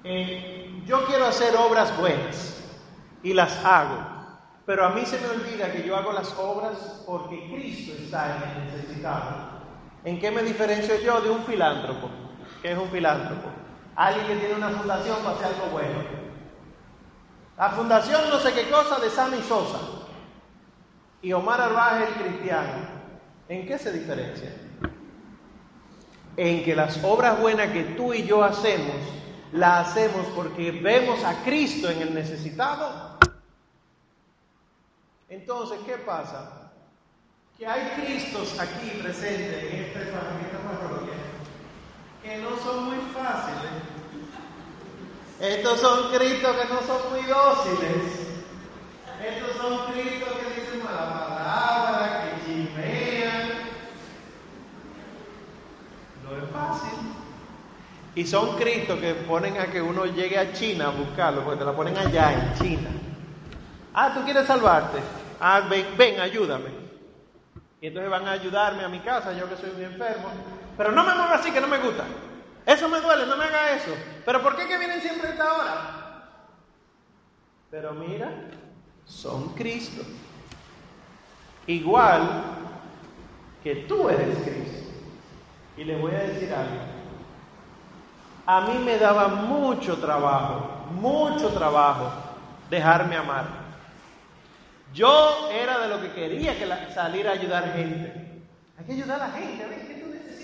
eh, 0.04 0.82
yo 0.86 1.04
quiero 1.06 1.26
hacer 1.26 1.54
obras 1.56 1.96
buenas 1.98 2.62
y 3.22 3.32
las 3.32 3.64
hago. 3.64 4.16
Pero 4.64 4.84
a 4.84 4.90
mí 4.90 5.06
se 5.06 5.20
me 5.20 5.28
olvida 5.28 5.70
que 5.70 5.86
yo 5.86 5.96
hago 5.96 6.12
las 6.12 6.32
obras 6.38 7.02
porque 7.06 7.48
Cristo 7.52 7.92
está 7.96 8.36
en 8.36 8.42
el 8.42 8.64
necesitado. 8.66 9.56
¿En 10.04 10.18
qué 10.18 10.30
me 10.30 10.42
diferencio 10.42 11.00
yo 11.00 11.20
de 11.20 11.30
un 11.30 11.44
filántropo? 11.44 12.25
¿Qué 12.66 12.72
es 12.72 12.78
un 12.78 12.90
filántropo? 12.90 13.48
Alguien 13.94 14.26
que 14.26 14.34
tiene 14.38 14.54
una 14.56 14.70
fundación 14.70 15.18
para 15.22 15.36
hacer 15.36 15.46
algo 15.54 15.66
bueno. 15.66 16.02
La 17.56 17.70
fundación 17.70 18.28
no 18.28 18.40
sé 18.40 18.52
qué 18.54 18.68
cosa 18.68 18.98
de 18.98 19.08
Sammy 19.08 19.40
Sosa. 19.40 19.78
Y 21.22 21.32
Omar 21.32 21.60
Arbaje 21.60 22.08
el 22.08 22.14
cristiano. 22.14 22.88
¿En 23.48 23.68
qué 23.68 23.78
se 23.78 23.92
diferencia? 23.92 24.50
En 26.36 26.64
que 26.64 26.74
las 26.74 27.04
obras 27.04 27.40
buenas 27.40 27.70
que 27.70 27.84
tú 27.84 28.12
y 28.12 28.24
yo 28.24 28.42
hacemos, 28.42 28.96
las 29.52 29.86
hacemos 29.86 30.26
porque 30.34 30.72
vemos 30.72 31.22
a 31.22 31.44
Cristo 31.44 31.88
en 31.88 32.02
el 32.02 32.12
necesitado 32.12 33.16
entonces, 35.28 35.78
¿qué 35.86 35.98
pasa? 35.98 36.72
Que 37.56 37.66
hay 37.66 38.00
Cristos 38.00 38.58
aquí 38.58 38.90
presentes 39.02 39.72
en 39.72 39.84
esta, 39.84 40.00
parroquia 40.00 41.25
que 42.26 42.38
no 42.38 42.56
son 42.58 42.84
muy 42.86 42.98
fáciles. 43.14 43.70
Estos 45.40 45.80
son 45.80 46.12
Cristos 46.12 46.56
que 46.56 46.72
no 46.72 46.80
son 46.82 47.12
muy 47.12 47.22
dóciles. 47.22 48.26
Estos 49.24 49.56
son 49.56 49.92
Cristos 49.92 50.32
que 50.34 50.60
dicen 50.60 50.84
mala 50.84 51.28
palabra, 51.28 52.22
que 52.24 52.44
chimean. 52.44 53.48
No 56.24 56.36
es 56.36 56.50
fácil. 56.50 56.98
Y 58.14 58.26
son 58.26 58.56
Cristos 58.56 58.98
que 58.98 59.14
ponen 59.14 59.58
a 59.60 59.66
que 59.66 59.80
uno 59.80 60.06
llegue 60.06 60.38
a 60.38 60.52
China 60.52 60.86
a 60.86 60.90
buscarlo, 60.90 61.44
porque 61.44 61.60
te 61.60 61.64
la 61.64 61.76
ponen 61.76 61.96
allá 61.96 62.32
en 62.32 62.54
China. 62.54 62.90
Ah, 63.94 64.12
tú 64.14 64.24
quieres 64.24 64.46
salvarte. 64.46 64.98
Ah, 65.40 65.60
ven, 65.68 65.86
ven, 65.96 66.20
ayúdame. 66.20 66.70
Y 67.80 67.88
entonces 67.88 68.10
van 68.10 68.26
a 68.26 68.32
ayudarme 68.32 68.84
a 68.84 68.88
mi 68.88 69.00
casa, 69.00 69.32
yo 69.34 69.48
que 69.48 69.56
soy 69.56 69.70
muy 69.72 69.84
enfermo. 69.84 70.30
Pero 70.76 70.92
no 70.92 71.04
me 71.04 71.14
mueva 71.14 71.34
así, 71.34 71.50
que 71.50 71.60
no 71.60 71.68
me 71.68 71.78
gusta. 71.78 72.04
Eso 72.66 72.88
me 72.88 73.00
duele, 73.00 73.26
no 73.26 73.36
me 73.36 73.44
haga 73.44 73.76
eso. 73.76 73.94
Pero 74.24 74.42
¿por 74.42 74.56
qué 74.56 74.66
que 74.66 74.78
vienen 74.78 75.00
siempre 75.00 75.28
a 75.28 75.30
esta 75.30 75.52
hora? 75.52 76.06
Pero 77.70 77.94
mira, 77.94 78.30
son 79.06 79.54
Cristo. 79.54 80.02
Igual 81.66 82.42
que 83.62 83.76
tú 83.76 84.08
eres 84.08 84.38
Cristo. 84.38 84.90
Y 85.76 85.84
les 85.84 86.00
voy 86.00 86.14
a 86.14 86.20
decir 86.20 86.52
algo. 86.52 86.80
A 88.46 88.60
mí 88.62 88.78
me 88.84 88.98
daba 88.98 89.28
mucho 89.28 89.98
trabajo, 89.98 90.86
mucho 90.92 91.50
trabajo 91.50 92.12
dejarme 92.70 93.16
amar. 93.16 93.66
Yo 94.92 95.50
era 95.50 95.78
de 95.80 95.88
lo 95.88 96.00
que 96.00 96.12
quería 96.12 96.56
que 96.56 96.94
salir 96.94 97.28
a 97.28 97.32
ayudar 97.32 97.74
gente. 97.74 98.42
Hay 98.78 98.84
que 98.84 98.92
ayudar 98.92 99.20
a 99.20 99.28
la 99.28 99.34
gente, 99.34 99.64
tú 99.64 99.95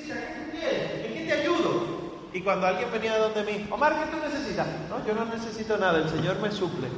qué 0.06 0.34
tú 0.34 0.50
quieres, 0.50 1.06
en 1.06 1.14
qué 1.14 1.24
te 1.26 1.32
ayudo. 1.32 2.02
Y 2.32 2.40
cuando 2.40 2.66
alguien 2.66 2.90
venía 2.90 3.14
de 3.14 3.20
donde 3.20 3.42
mí, 3.44 3.66
Omar, 3.70 3.94
¿qué 3.94 4.16
tú 4.16 4.22
necesitas? 4.22 4.66
No, 4.88 5.04
yo 5.06 5.14
no 5.14 5.24
necesito 5.26 5.76
nada, 5.76 5.98
el 5.98 6.08
Señor 6.08 6.38
me 6.40 6.50
suple. 6.50 6.88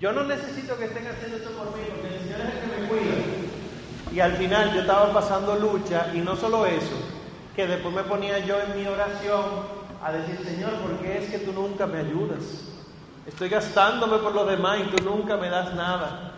Yo 0.00 0.12
no 0.12 0.24
necesito 0.24 0.76
que 0.76 0.86
estén 0.86 1.06
haciendo 1.06 1.36
esto 1.36 1.50
por 1.50 1.66
mí, 1.76 1.82
porque 1.88 2.16
el 2.16 2.22
Señor 2.22 2.40
es 2.40 2.46
el 2.46 2.60
que 2.60 2.80
me 2.80 2.88
cuida. 2.88 3.14
Y 4.12 4.20
al 4.20 4.32
final 4.32 4.74
yo 4.74 4.80
estaba 4.80 5.12
pasando 5.12 5.56
lucha, 5.56 6.08
y 6.14 6.18
no 6.18 6.36
solo 6.36 6.66
eso, 6.66 6.96
que 7.54 7.66
después 7.66 7.94
me 7.94 8.02
ponía 8.02 8.38
yo 8.40 8.60
en 8.60 8.76
mi 8.76 8.86
oración 8.86 9.42
a 10.02 10.12
decir, 10.12 10.38
Señor, 10.44 10.72
¿por 10.74 10.98
qué 10.98 11.18
es 11.18 11.30
que 11.30 11.38
tú 11.38 11.52
nunca 11.52 11.86
me 11.86 11.98
ayudas? 11.98 12.64
Estoy 13.26 13.48
gastándome 13.48 14.18
por 14.18 14.34
los 14.34 14.48
demás 14.48 14.78
y 14.80 14.90
tú 14.90 15.02
nunca 15.02 15.36
me 15.36 15.48
das 15.48 15.74
nada. 15.74 16.32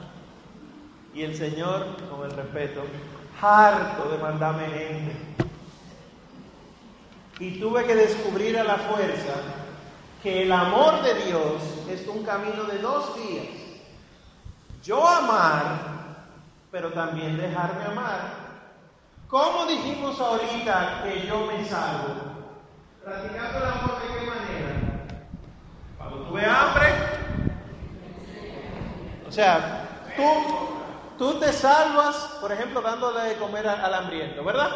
Y 1.14 1.22
el 1.22 1.36
Señor, 1.36 1.84
con 2.10 2.30
el 2.30 2.36
respeto, 2.36 2.82
harto 3.40 4.08
de 4.10 4.18
mandarme 4.18 4.66
gente. 4.66 5.16
Y 7.40 7.60
tuve 7.60 7.84
que 7.84 7.94
descubrir 7.94 8.58
a 8.58 8.64
la 8.64 8.76
fuerza 8.76 9.34
que 10.22 10.42
el 10.42 10.52
amor 10.52 11.02
de 11.02 11.14
Dios 11.26 11.62
es 11.88 12.06
un 12.08 12.24
camino 12.24 12.64
de 12.64 12.78
dos 12.78 13.14
vías. 13.16 13.46
Yo 14.82 15.06
amar, 15.06 15.78
pero 16.70 16.92
también 16.92 17.36
dejarme 17.36 17.84
amar. 17.84 18.48
¿Cómo 19.28 19.66
dijimos 19.66 20.18
ahorita 20.18 21.02
que 21.04 21.26
yo 21.26 21.46
me 21.46 21.64
salvo? 21.64 22.14
Practicando 23.04 23.58
el 23.58 23.64
amor 23.64 24.00
de 24.00 24.18
qué 24.18 24.26
manera? 24.26 25.06
Cuando 25.96 26.16
tuve 26.24 26.44
hambre. 26.44 26.88
O 29.28 29.30
sea, 29.30 29.84
tú, 30.16 30.77
tú 31.18 31.38
te 31.38 31.52
salvas, 31.52 32.38
por 32.40 32.52
ejemplo, 32.52 32.80
dándole 32.80 33.20
de 33.22 33.36
comer 33.36 33.68
al 33.68 33.92
hambriento, 33.92 34.44
¿verdad? 34.44 34.70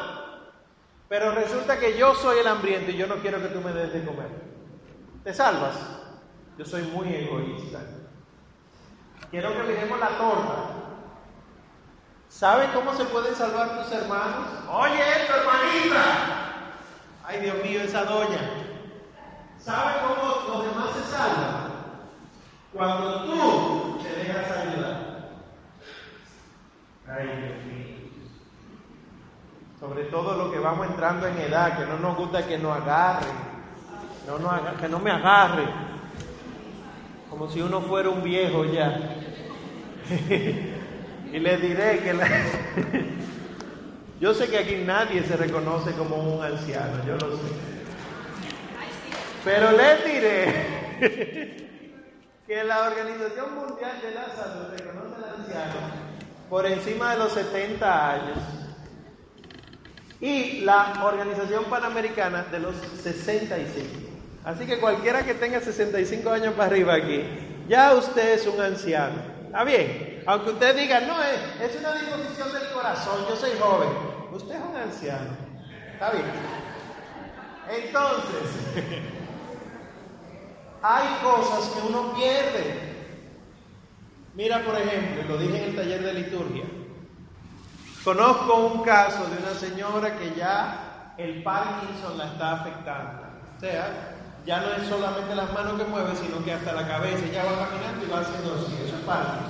Pero 1.08 1.30
resulta 1.32 1.78
que 1.78 1.96
yo 1.96 2.14
soy 2.14 2.38
el 2.38 2.46
hambriento 2.46 2.90
y 2.90 2.96
yo 2.96 3.06
no 3.06 3.16
quiero 3.16 3.40
que 3.40 3.49
tú 3.49 3.61
me 3.61 3.72
des 3.72 3.92
de 3.92 4.04
comer. 4.04 4.28
¿Te 5.22 5.32
salvas? 5.32 5.75
Yo 6.58 6.64
soy 6.64 6.82
muy 6.82 7.14
egoísta. 7.14 7.80
Quiero 9.30 9.52
que 9.54 9.62
miremos 9.62 9.99
la 10.00 10.08
torta. 10.08 10.82
¿Sabe 12.28 12.68
cómo 12.72 12.94
se 12.94 13.04
pueden 13.04 13.34
salvar 13.34 13.82
tus 13.82 13.92
hermanos? 13.92 14.49
Oye, 14.70 15.00
esto, 15.20 15.34
hermanita. 15.37 16.02
Ay, 17.25 17.40
Dios 17.40 17.56
mío, 17.62 17.82
esa 17.82 18.04
doña. 18.04 18.40
¿Sabe 19.58 19.92
cómo 20.00 20.49
los 20.49 20.64
demás 20.64 20.90
se 20.96 21.14
salvan? 21.14 21.72
Cuando 22.72 23.25
tú 23.25 23.99
te 24.02 24.16
dejas 24.16 24.50
ayudar. 24.50 25.12
Sobre 29.78 30.04
todo 30.04 30.37
lo 30.37 30.52
que 30.52 30.59
vamos 30.59 30.87
entrando 30.87 31.26
en 31.26 31.38
edad, 31.38 31.76
que 31.76 31.87
no 31.87 31.99
nos 31.99 32.16
gusta 32.16 32.47
que 32.47 32.59
nos 32.59 32.76
agarren 32.76 33.52
no, 34.26 34.80
que 34.80 34.88
no 34.88 34.99
me 34.99 35.11
agarre, 35.11 35.64
como 37.28 37.50
si 37.50 37.61
uno 37.61 37.80
fuera 37.82 38.09
un 38.09 38.23
viejo 38.23 38.64
ya. 38.64 39.16
y 41.32 41.38
le 41.38 41.56
diré 41.56 41.99
que 42.00 42.12
la... 42.12 42.26
yo 44.21 44.35
sé 44.35 44.49
que 44.49 44.59
aquí 44.59 44.82
nadie 44.87 45.23
se 45.25 45.37
reconoce 45.37 45.92
como 45.92 46.16
un 46.16 46.44
anciano, 46.44 47.04
yo 47.06 47.14
lo 47.14 47.37
sé. 47.37 47.42
Pero 49.44 49.73
le 49.73 49.97
diré 50.09 50.47
que 52.47 52.64
la 52.64 52.82
Organización 52.88 53.54
Mundial 53.54 54.00
de 54.00 54.14
la 54.14 54.26
Salud 54.28 54.68
reconoce 54.71 55.16
al 55.16 55.40
anciano 55.40 56.01
por 56.52 56.66
encima 56.66 57.12
de 57.12 57.16
los 57.16 57.32
70 57.32 58.11
años 58.12 58.37
y 60.21 60.61
la 60.61 61.02
Organización 61.02 61.64
Panamericana 61.64 62.44
de 62.52 62.59
los 62.59 62.76
65. 63.02 63.87
Así 64.44 64.66
que 64.66 64.78
cualquiera 64.78 65.25
que 65.25 65.32
tenga 65.32 65.62
65 65.62 66.30
años 66.30 66.52
para 66.52 66.68
arriba 66.68 66.92
aquí, 66.92 67.25
ya 67.66 67.94
usted 67.94 68.35
es 68.35 68.47
un 68.47 68.61
anciano. 68.61 69.14
Está 69.47 69.64
bien. 69.64 70.23
Aunque 70.26 70.50
usted 70.50 70.76
diga, 70.76 71.00
no, 71.00 71.23
es, 71.23 71.71
es 71.71 71.80
una 71.80 71.94
disposición 71.94 72.52
del 72.52 72.71
corazón, 72.75 73.25
yo 73.30 73.35
soy 73.35 73.52
joven. 73.59 73.88
Usted 74.32 74.54
es 74.54 74.61
un 74.61 74.76
anciano. 74.76 75.30
Está 75.94 76.11
bien. 76.11 76.26
Entonces, 77.71 78.50
hay 80.82 81.09
cosas 81.23 81.71
que 81.71 81.88
uno 81.88 82.14
pierde. 82.14 82.91
Mira, 84.34 84.64
por 84.64 84.74
ejemplo, 84.76 85.24
lo 85.28 85.36
dije 85.38 85.58
en 85.58 85.70
el 85.70 85.76
taller 85.76 86.02
de 86.02 86.14
liturgia. 86.14 86.64
Conozco 88.02 88.56
un 88.66 88.82
caso 88.82 89.26
de 89.26 89.36
una 89.36 89.54
señora 89.54 90.16
que 90.18 90.34
ya 90.34 91.14
el 91.18 91.42
Parkinson 91.42 92.18
la 92.18 92.26
está 92.26 92.52
afectando. 92.52 93.22
O 93.56 93.60
sea, 93.60 94.12
ya 94.44 94.60
no 94.60 94.72
es 94.72 94.88
solamente 94.88 95.34
las 95.34 95.52
manos 95.52 95.78
que 95.78 95.84
mueve, 95.84 96.16
sino 96.16 96.42
que 96.44 96.52
hasta 96.52 96.72
la 96.72 96.88
cabeza, 96.88 97.24
ya 97.32 97.44
va 97.44 97.68
caminando 97.68 98.04
y 98.04 98.10
va 98.10 98.20
haciendo 98.20 98.54
así, 98.54 98.74
eso 98.84 98.96
es 98.96 99.02
parte. 99.02 99.44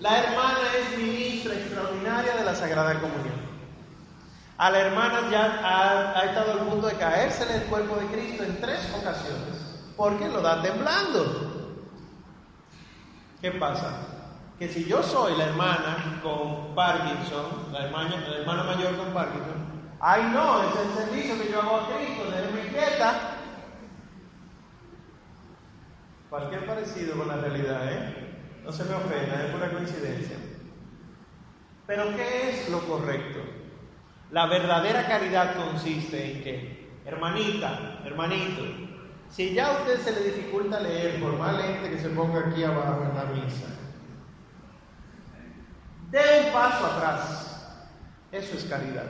La 0.00 0.18
hermana 0.18 0.60
es 0.80 0.98
ministra 0.98 1.54
extraordinaria 1.54 2.34
de 2.34 2.44
la 2.44 2.54
Sagrada 2.56 2.98
Comunión. 2.98 3.52
A 4.58 4.70
la 4.70 4.80
hermana 4.80 5.30
ya 5.30 5.60
ha, 5.62 6.24
estado 6.24 6.52
al 6.52 6.58
punto 6.60 6.88
de 6.88 6.94
caerse 6.94 7.44
en 7.44 7.60
el 7.60 7.62
cuerpo 7.68 7.96
de 7.96 8.06
Cristo 8.06 8.42
en 8.42 8.60
tres 8.60 8.80
ocasiones, 8.98 9.60
porque 9.96 10.28
lo 10.28 10.40
da 10.40 10.60
temblando. 10.60 11.51
¿Qué 13.42 13.50
pasa? 13.50 14.06
Que 14.56 14.68
si 14.68 14.84
yo 14.84 15.02
soy 15.02 15.36
la 15.36 15.46
hermana 15.46 16.20
con 16.22 16.76
Parkinson, 16.76 17.72
la 17.72 17.86
hermana, 17.86 18.62
mayor 18.62 18.96
con 18.96 19.12
Parkinson, 19.12 19.66
ay 19.98 20.30
no, 20.32 20.62
es 20.62 20.76
el 20.76 21.04
servicio 21.04 21.42
que 21.42 21.50
yo 21.50 21.60
hago 21.60 21.76
a 21.76 21.88
Cristo, 21.88 22.22
déjeme 22.30 22.68
quieta, 22.68 23.38
Cualquier 26.30 26.64
parecido 26.64 27.14
con 27.16 27.28
la 27.28 27.36
realidad, 27.36 27.92
¿eh? 27.92 28.14
No 28.64 28.72
se 28.72 28.84
me 28.84 28.94
ofenda, 28.94 29.44
es 29.44 29.50
pura 29.50 29.70
coincidencia. 29.70 30.36
Pero 31.86 32.16
¿qué 32.16 32.48
es 32.48 32.70
lo 32.70 32.78
correcto? 32.86 33.40
La 34.30 34.46
verdadera 34.46 35.06
caridad 35.06 35.56
consiste 35.56 36.32
en 36.32 36.42
que, 36.42 36.90
hermanita, 37.04 38.00
hermanito, 38.06 38.62
si 39.32 39.54
ya 39.54 39.68
a 39.68 39.78
usted 39.78 40.00
se 40.02 40.12
le 40.12 40.30
dificulta 40.30 40.78
leer, 40.78 41.18
por 41.20 41.38
más 41.38 41.56
que 41.56 41.98
se 41.98 42.10
ponga 42.10 42.48
aquí 42.48 42.62
abajo 42.64 43.02
en 43.02 43.14
la 43.16 43.24
misa, 43.24 43.66
dé 46.10 46.44
un 46.46 46.52
paso 46.52 46.86
atrás. 46.86 47.48
Eso 48.30 48.56
es 48.56 48.64
caridad. 48.64 49.06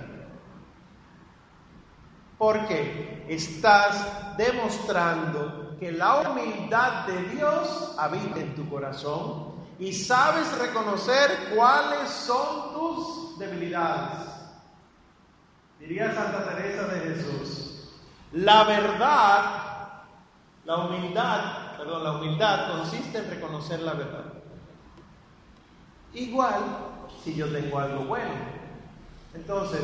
Porque 2.38 3.24
estás 3.28 4.36
demostrando 4.36 5.76
que 5.78 5.90
la 5.90 6.20
humildad 6.20 7.06
de 7.06 7.22
Dios 7.24 7.94
habita 7.98 8.38
en 8.38 8.54
tu 8.54 8.68
corazón 8.68 9.54
y 9.78 9.92
sabes 9.92 10.56
reconocer 10.58 11.52
cuáles 11.54 12.08
son 12.08 12.72
tus 12.72 13.38
debilidades. 13.38 14.28
Diría 15.80 16.14
Santa 16.14 16.48
Teresa 16.48 16.84
de 16.86 17.00
Jesús, 17.00 17.90
la 18.32 18.62
verdad, 18.64 19.61
la 20.64 20.76
humildad, 20.76 21.76
perdón, 21.76 22.04
la 22.04 22.12
humildad 22.12 22.72
consiste 22.72 23.18
en 23.18 23.30
reconocer 23.30 23.80
la 23.80 23.94
verdad. 23.94 24.24
Igual 26.14 26.62
si 27.24 27.34
yo 27.34 27.48
tengo 27.48 27.78
algo 27.78 28.04
bueno. 28.04 28.62
Entonces, 29.34 29.80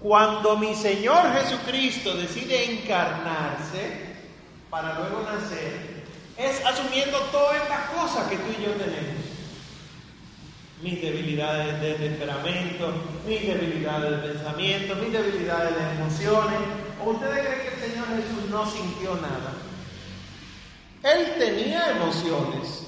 cuando 0.00 0.56
mi 0.56 0.74
Señor 0.74 1.32
Jesucristo 1.32 2.14
decide 2.14 2.80
encarnarse, 2.80 4.16
para 4.70 4.98
luego 4.98 5.22
nacer, 5.22 6.04
es 6.36 6.64
asumiendo 6.64 7.18
todas 7.32 7.56
estas 7.62 7.90
cosas 7.90 8.28
que 8.28 8.36
tú 8.36 8.50
y 8.58 8.64
yo 8.64 8.72
tenemos. 8.72 9.24
Mis 10.82 11.00
debilidades 11.00 11.80
de 11.80 11.94
temperamento, 11.94 12.92
mis 13.26 13.46
debilidades 13.46 14.10
de 14.10 14.28
pensamiento, 14.28 14.96
mis 14.96 15.12
debilidades 15.12 15.74
de 15.74 16.02
emociones. 16.02 16.58
ustedes 17.04 17.46
creen 17.46 17.62
que 17.62 17.74
el 17.74 17.90
Señor 17.90 18.06
Jesús 18.08 18.50
no 18.50 18.66
sintió 18.70 19.14
nada? 19.16 19.65
Él 21.06 21.34
tenía 21.38 21.90
emociones. 21.90 22.84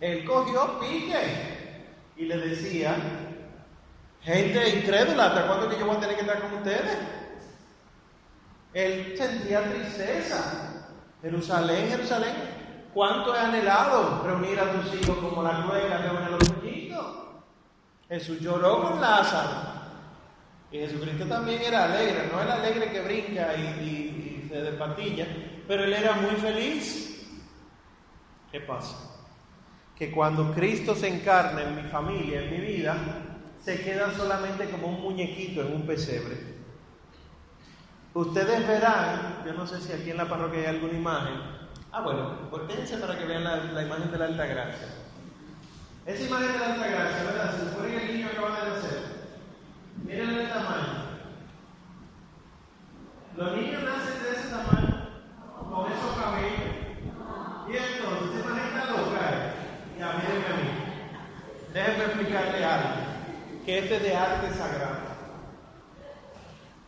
Él 0.00 0.24
cogió 0.24 0.78
pique 0.80 1.84
y 2.16 2.24
le 2.24 2.38
decía, 2.38 2.96
gente 4.22 4.78
incrédula, 4.78 5.26
¿hasta 5.26 5.46
cuándo 5.46 5.68
que 5.68 5.78
yo 5.78 5.86
voy 5.86 5.96
a 5.96 6.00
tener 6.00 6.14
que 6.16 6.22
estar 6.22 6.40
con 6.40 6.54
ustedes? 6.54 6.96
Él 8.72 9.14
sentía 9.18 9.70
tristeza. 9.70 10.86
Jerusalén, 11.20 11.90
Jerusalén, 11.90 12.34
¿cuánto 12.94 13.36
he 13.36 13.38
anhelado 13.38 14.22
reunir 14.24 14.58
a 14.60 14.72
tus 14.72 14.94
hijos 14.94 15.18
como 15.18 15.42
la 15.42 15.60
ruega 15.60 15.98
reúne 15.98 16.24
a 16.24 16.30
los 16.30 16.48
pollitos? 16.48 17.06
Jesús 18.08 18.40
lloró 18.40 18.82
con 18.82 19.00
Lázaro. 19.00 19.78
Y 20.72 20.78
Jesucristo 20.78 21.26
también 21.26 21.60
era 21.60 21.84
alegre, 21.84 22.30
no 22.32 22.40
el 22.40 22.50
alegre 22.50 22.90
que 22.92 23.00
brinca 23.02 23.54
y, 23.56 23.62
y 23.62 24.48
se 24.48 24.62
despatilla, 24.62 25.26
pero 25.66 25.84
él 25.84 25.92
era 25.92 26.12
muy 26.12 26.36
feliz. 26.36 27.07
¿Qué 28.50 28.60
pasa? 28.60 28.96
Que 29.96 30.10
cuando 30.10 30.52
Cristo 30.54 30.94
se 30.94 31.08
encarna 31.08 31.62
en 31.62 31.76
mi 31.76 31.82
familia, 31.82 32.42
en 32.42 32.50
mi 32.50 32.58
vida, 32.58 32.96
se 33.62 33.82
queda 33.82 34.12
solamente 34.14 34.70
como 34.70 34.88
un 34.88 35.02
muñequito 35.02 35.60
en 35.60 35.74
un 35.74 35.86
pesebre. 35.86 36.58
Ustedes 38.14 38.66
verán, 38.66 39.42
yo 39.44 39.52
no 39.52 39.66
sé 39.66 39.80
si 39.80 39.92
aquí 39.92 40.10
en 40.10 40.16
la 40.16 40.28
parroquia 40.28 40.60
hay 40.60 40.66
alguna 40.66 40.94
imagen. 40.94 41.34
Ah, 41.92 42.00
bueno, 42.00 42.48
volteense 42.50 42.96
para 42.98 43.18
que 43.18 43.26
vean 43.26 43.44
la, 43.44 43.82
imagen 43.82 44.10
de 44.10 44.18
la 44.18 44.24
Alta 44.26 44.46
Gracia. 44.46 44.88
Esa 46.06 46.24
imagen 46.24 46.52
de 46.52 46.58
la 46.58 46.74
Alta 46.74 46.86
Gracia, 46.86 47.24
¿verdad? 47.24 47.56
Se 47.56 47.68
supone 47.68 47.90
que 47.90 48.06
el 48.06 48.16
niño 48.16 48.28
acaba 48.32 48.60
de 48.60 48.70
nacer. 48.70 49.02
Miren 50.04 50.30
el 50.30 50.48
tamaño. 50.48 51.08
Los 53.36 53.56
niños 53.56 53.82
nacen 53.84 54.22
de 54.22 54.30
ese 54.30 54.48
tamaño, 54.48 55.08
con 55.70 55.92
esos 55.92 56.16
cabellos. 56.16 56.87
Y 57.68 57.76
entonces, 57.76 58.40
esa 58.40 58.66
está 58.66 58.84
loca. 58.92 59.54
mírenme 59.94 60.46
a 60.46 60.56
mí. 60.56 60.88
Déjenme 61.74 62.04
explicarle 62.04 62.64
algo, 62.64 62.88
que 63.66 63.78
este 63.78 63.96
es 63.96 64.02
de 64.02 64.16
arte 64.16 64.54
sagrado. 64.54 65.08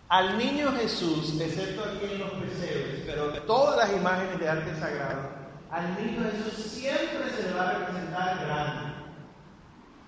Al 0.09 0.39
niño 0.39 0.73
Jesús, 0.73 1.39
excepto 1.41 1.85
aquí 1.85 2.13
en 2.13 2.19
los 2.19 2.31
pesebres, 2.31 3.03
pero 3.07 3.31
de 3.31 3.41
todas 3.43 3.77
las 3.77 3.97
imágenes 3.97 4.41
de 4.41 4.49
arte 4.49 4.75
sagrado, 4.75 5.29
al 5.71 5.95
niño 5.97 6.29
Jesús 6.33 6.65
siempre 6.65 7.31
se 7.31 7.43
le 7.49 7.53
va 7.55 7.69
a 7.69 7.73
representar 7.75 8.45
grande. 8.45 8.95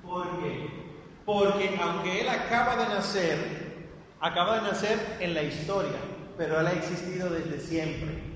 ¿Por 0.03 0.41
qué? 0.41 0.71
Porque 1.25 1.79
aunque 1.81 2.23
él 2.23 2.29
acaba 2.29 2.77
de 2.77 2.95
nacer, 2.95 3.89
acaba 4.21 4.57
de 4.57 4.63
nacer 4.63 5.19
en 5.21 5.35
la 5.35 5.43
historia, 5.43 5.99
pero 6.37 6.59
él 6.59 6.67
ha 6.67 6.73
existido 6.73 7.31
desde 7.31 7.61
siempre. 7.61 8.33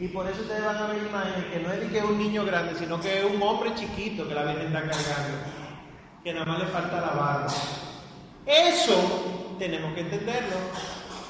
Y 0.00 0.08
por 0.08 0.28
eso 0.28 0.42
ustedes 0.42 0.64
van 0.64 0.76
a 0.76 0.86
ver 0.86 0.98
imágenes 0.98 1.44
que 1.46 1.58
no 1.58 1.72
es 1.72 1.90
que 1.90 1.98
es 1.98 2.04
un 2.04 2.18
niño 2.18 2.44
grande, 2.44 2.74
sino 2.78 3.00
que 3.00 3.18
es 3.18 3.24
un 3.24 3.42
hombre 3.42 3.74
chiquito 3.74 4.28
que 4.28 4.34
la 4.34 4.44
Virgen 4.44 4.66
está 4.66 4.80
cargando, 4.80 5.38
que 6.22 6.32
nada 6.32 6.46
más 6.46 6.58
le 6.60 6.66
falta 6.66 7.00
la 7.00 7.08
barba. 7.08 7.48
Eso 8.46 9.56
tenemos 9.58 9.92
que 9.94 10.00
entenderlo. 10.00 10.56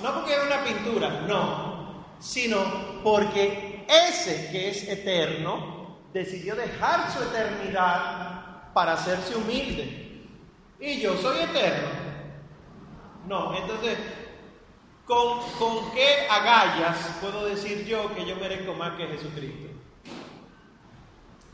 No 0.03 0.15
porque 0.15 0.35
es 0.35 0.41
una 0.47 0.65
pintura, 0.65 1.23
no, 1.27 2.05
sino 2.21 2.59
porque 3.03 3.87
ese 3.89 4.51
que 4.53 4.69
es 4.69 4.87
eterno 4.87 5.97
decidió 6.13 6.55
dejar 6.55 7.11
su 7.11 7.23
eternidad 7.23 8.73
para 8.75 8.93
hacerse 8.93 9.35
humilde. 9.35 10.27
Y 10.79 11.01
yo 11.01 11.17
soy 11.17 11.41
eterno. 11.41 11.89
No, 13.27 13.57
entonces, 13.57 13.99
¿con, 15.09 15.41
¿con 15.59 15.91
qué 15.93 16.29
agallas 16.31 17.17
puedo 17.21 17.47
decir 17.47 17.85
yo 17.87 18.15
que 18.15 18.27
yo 18.27 18.37
merezco 18.37 18.75
más 18.75 18.97
que 18.97 19.07
Jesucristo? 19.07 19.69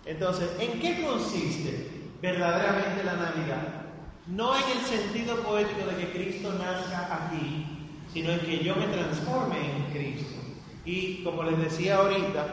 Entonces, 0.04 0.50
¿en 0.58 0.80
qué 0.80 1.02
consiste 1.02 2.11
verdaderamente 2.20 3.05
la 3.05 3.14
Navidad? 3.14 3.85
No 4.26 4.57
en 4.57 4.62
el 4.76 4.85
sentido 4.85 5.37
poético 5.37 5.87
de 5.87 5.96
que 5.96 6.12
Cristo 6.12 6.52
nazca 6.52 7.26
aquí, 7.26 7.64
sino 8.12 8.33
en 8.33 8.40
que 8.40 8.59
yo 8.62 8.74
me 8.74 8.87
transforme 8.88 9.57
en 9.59 9.83
Cristo. 9.92 10.40
Y 10.85 11.22
como 11.22 11.44
les 11.44 11.59
decía 11.59 11.96
ahorita, 11.96 12.46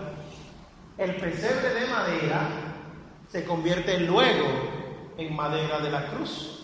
el 0.98 1.16
pesebre 1.16 1.74
de 1.74 1.88
madera 1.88 2.50
se 3.30 3.44
convierte 3.44 4.00
luego 4.02 4.48
en 5.18 5.36
madera 5.36 5.80
de 5.80 5.92
la 5.92 6.08
cruz. 6.08 6.61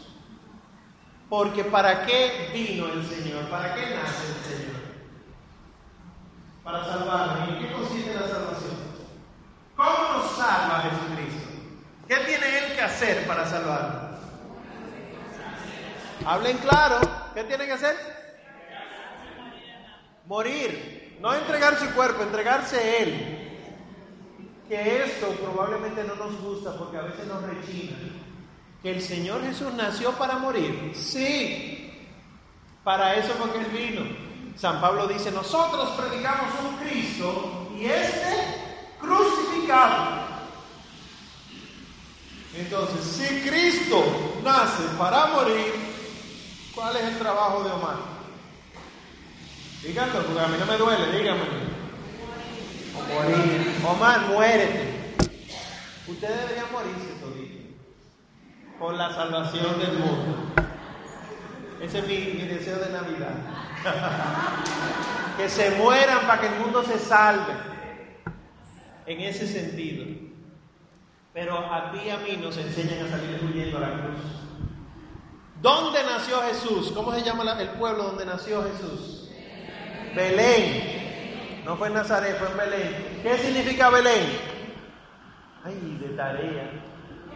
Porque 1.29 1.63
¿para 1.65 2.05
qué 2.05 2.49
vino 2.53 2.87
el 2.87 3.05
Señor? 3.05 3.45
¿Para 3.49 3.75
qué 3.75 3.81
nace 3.95 4.27
el 4.27 4.57
Señor? 4.57 4.81
Para 6.63 6.85
salvarme. 6.85 7.49
¿En 7.49 7.59
qué 7.59 7.73
consiste 7.73 8.13
la 8.13 8.27
salvación? 8.27 8.77
¿Cómo 9.75 10.13
nos 10.13 10.31
salva 10.31 10.83
Jesucristo? 10.89 11.49
¿Qué 12.07 12.15
tiene 12.15 12.57
Él 12.57 12.75
que 12.75 12.81
hacer 12.81 13.27
para 13.27 13.45
salvarnos? 13.45 14.19
Hablen 16.25 16.57
claro. 16.59 16.99
¿Qué 17.33 17.43
tiene 17.43 17.65
que 17.65 17.73
hacer? 17.73 17.95
Morir, 20.25 21.17
no 21.21 21.33
entregar 21.33 21.77
su 21.77 21.89
cuerpo, 21.91 22.23
entregarse 22.23 23.03
Él. 23.03 23.43
Que 24.67 25.03
esto 25.03 25.27
probablemente 25.31 26.03
no 26.03 26.15
nos 26.15 26.41
gusta 26.41 26.77
porque 26.77 26.97
a 26.97 27.03
veces 27.03 27.27
nos 27.27 27.43
rechina. 27.43 27.97
Que 28.81 28.91
el 28.91 29.01
Señor 29.01 29.43
Jesús 29.43 29.73
nació 29.73 30.11
para 30.13 30.37
morir. 30.37 30.91
Sí, 30.95 31.91
para 32.83 33.15
eso 33.15 33.33
fue 33.33 33.51
que 33.51 33.59
Él 33.59 33.65
vino. 33.65 34.01
San 34.57 34.81
Pablo 34.81 35.07
dice, 35.07 35.31
nosotros 35.31 35.89
predicamos 35.91 36.51
un 36.63 36.77
Cristo 36.77 37.71
y 37.77 37.85
este 37.85 38.67
crucificado. 38.99 40.27
Entonces, 42.55 43.05
si 43.05 43.41
Cristo 43.47 44.39
nace 44.43 44.83
para 44.97 45.27
morir, 45.27 45.73
¿cuál 46.73 46.95
es 46.97 47.03
el 47.03 47.17
trabajo 47.19 47.63
de 47.63 47.71
Omar? 47.71 47.97
Díganlo, 49.83 50.23
porque 50.23 50.41
a 50.41 50.47
mí 50.47 50.57
no 50.59 50.65
me 50.65 50.77
duele, 50.77 51.17
díganme. 51.19 51.43
Morir. 53.13 53.75
Omar, 53.85 54.21
muérete. 54.21 55.13
Ustedes 56.07 56.39
deberían 56.41 56.71
morirse 56.71 57.13
toditos. 57.21 57.46
Por 58.79 58.93
la 58.93 59.11
salvación 59.13 59.79
del 59.79 59.93
mundo. 59.93 60.37
Ese 61.81 61.99
es 61.99 62.07
mi, 62.07 62.17
mi 62.41 62.47
deseo 62.47 62.77
de 62.77 62.89
Navidad. 62.91 63.35
que 65.37 65.49
se 65.49 65.71
mueran 65.71 66.27
para 66.27 66.41
que 66.41 66.47
el 66.47 66.59
mundo 66.59 66.83
se 66.83 66.99
salve. 66.99 67.53
En 69.05 69.21
ese 69.21 69.47
sentido. 69.47 70.05
Pero 71.33 71.57
a 71.57 71.91
ti 71.91 71.99
y 72.05 72.09
a 72.09 72.17
mí 72.17 72.37
nos 72.37 72.57
enseñan 72.57 73.05
a 73.05 73.09
salir 73.09 73.39
huyendo 73.43 73.77
a 73.77 73.81
la 73.81 73.93
cruz. 73.93 74.21
¿Dónde 75.61 76.03
nació 76.03 76.41
Jesús? 76.41 76.91
¿Cómo 76.93 77.13
se 77.13 77.23
llama 77.23 77.59
el 77.59 77.69
pueblo 77.69 78.03
donde 78.03 78.25
nació 78.25 78.63
Jesús? 78.63 79.29
Belén. 80.15 81.63
No 81.65 81.75
fue 81.77 81.87
en 81.87 81.95
Nazaret, 81.95 82.37
fue 82.37 82.49
en 82.49 82.57
Belén. 82.57 83.19
¿Qué 83.23 83.37
significa 83.37 83.89
Belén? 83.89 84.23
Ay, 85.63 85.97
de 86.01 86.09
tarea. 86.15 86.71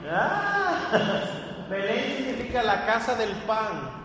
Ah, 0.09 1.65
Belén 1.69 2.17
significa 2.17 2.63
la 2.63 2.85
casa 2.85 3.15
del 3.15 3.31
pan. 3.43 4.01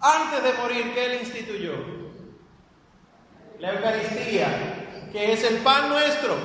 Antes 0.00 0.42
de 0.42 0.52
morir, 0.54 0.92
¿qué 0.92 1.06
él 1.06 1.20
instituyó? 1.20 1.72
La 3.58 3.72
Eucaristía, 3.72 5.08
que 5.12 5.32
es 5.32 5.44
el 5.44 5.58
pan 5.58 5.88
nuestro. 5.88 6.36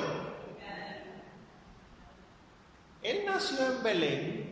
Él 3.02 3.24
nació 3.26 3.66
en 3.66 3.84
Belén 3.84 4.50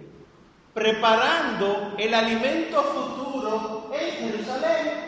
preparando 0.78 1.96
el 1.98 2.14
alimento 2.14 2.84
futuro 2.84 3.92
en 3.92 4.30
Jerusalén. 4.30 5.08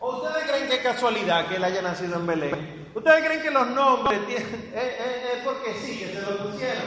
¿O 0.00 0.16
ustedes 0.16 0.50
creen 0.50 0.68
que 0.68 0.73
es 0.73 0.73
casualidad 0.84 1.48
que 1.48 1.56
él 1.56 1.64
haya 1.64 1.80
nacido 1.80 2.16
en 2.16 2.26
Belén? 2.26 2.90
¿Ustedes 2.94 3.24
creen 3.24 3.42
que 3.42 3.50
los 3.50 3.66
nombres 3.68 4.26
tienen, 4.26 4.72
es, 4.74 5.42
porque 5.42 5.74
sí, 5.74 5.98
que 5.98 6.12
se 6.12 6.20
lo 6.20 6.50
pusieron? 6.50 6.84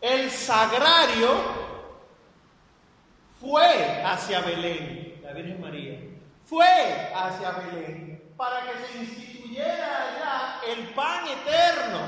El 0.00 0.30
sagrario 0.30 1.28
fue 3.40 4.02
hacia 4.04 4.40
Belén, 4.40 5.20
la 5.22 5.32
Virgen 5.32 5.60
María, 5.60 5.98
fue 6.44 7.10
hacia 7.14 7.50
Belén 7.50 8.32
para 8.36 8.60
que 8.62 8.86
se 8.86 8.98
instituyera 9.00 10.04
allá 10.04 10.60
el 10.72 10.94
pan 10.94 11.24
eterno, 11.26 11.98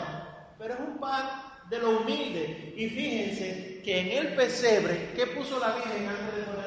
pero 0.56 0.74
es 0.74 0.80
un 0.80 0.98
pan 0.98 1.28
de 1.68 1.78
lo 1.80 1.98
humilde. 1.98 2.74
Y 2.76 2.88
fíjense 2.88 3.82
que 3.84 3.98
en 3.98 4.26
el 4.26 4.34
pesebre, 4.34 5.10
¿qué 5.16 5.26
puso 5.26 5.58
la 5.58 5.72
Virgen 5.72 6.08
antes 6.08 6.46
de? 6.46 6.50
Un 6.52 6.59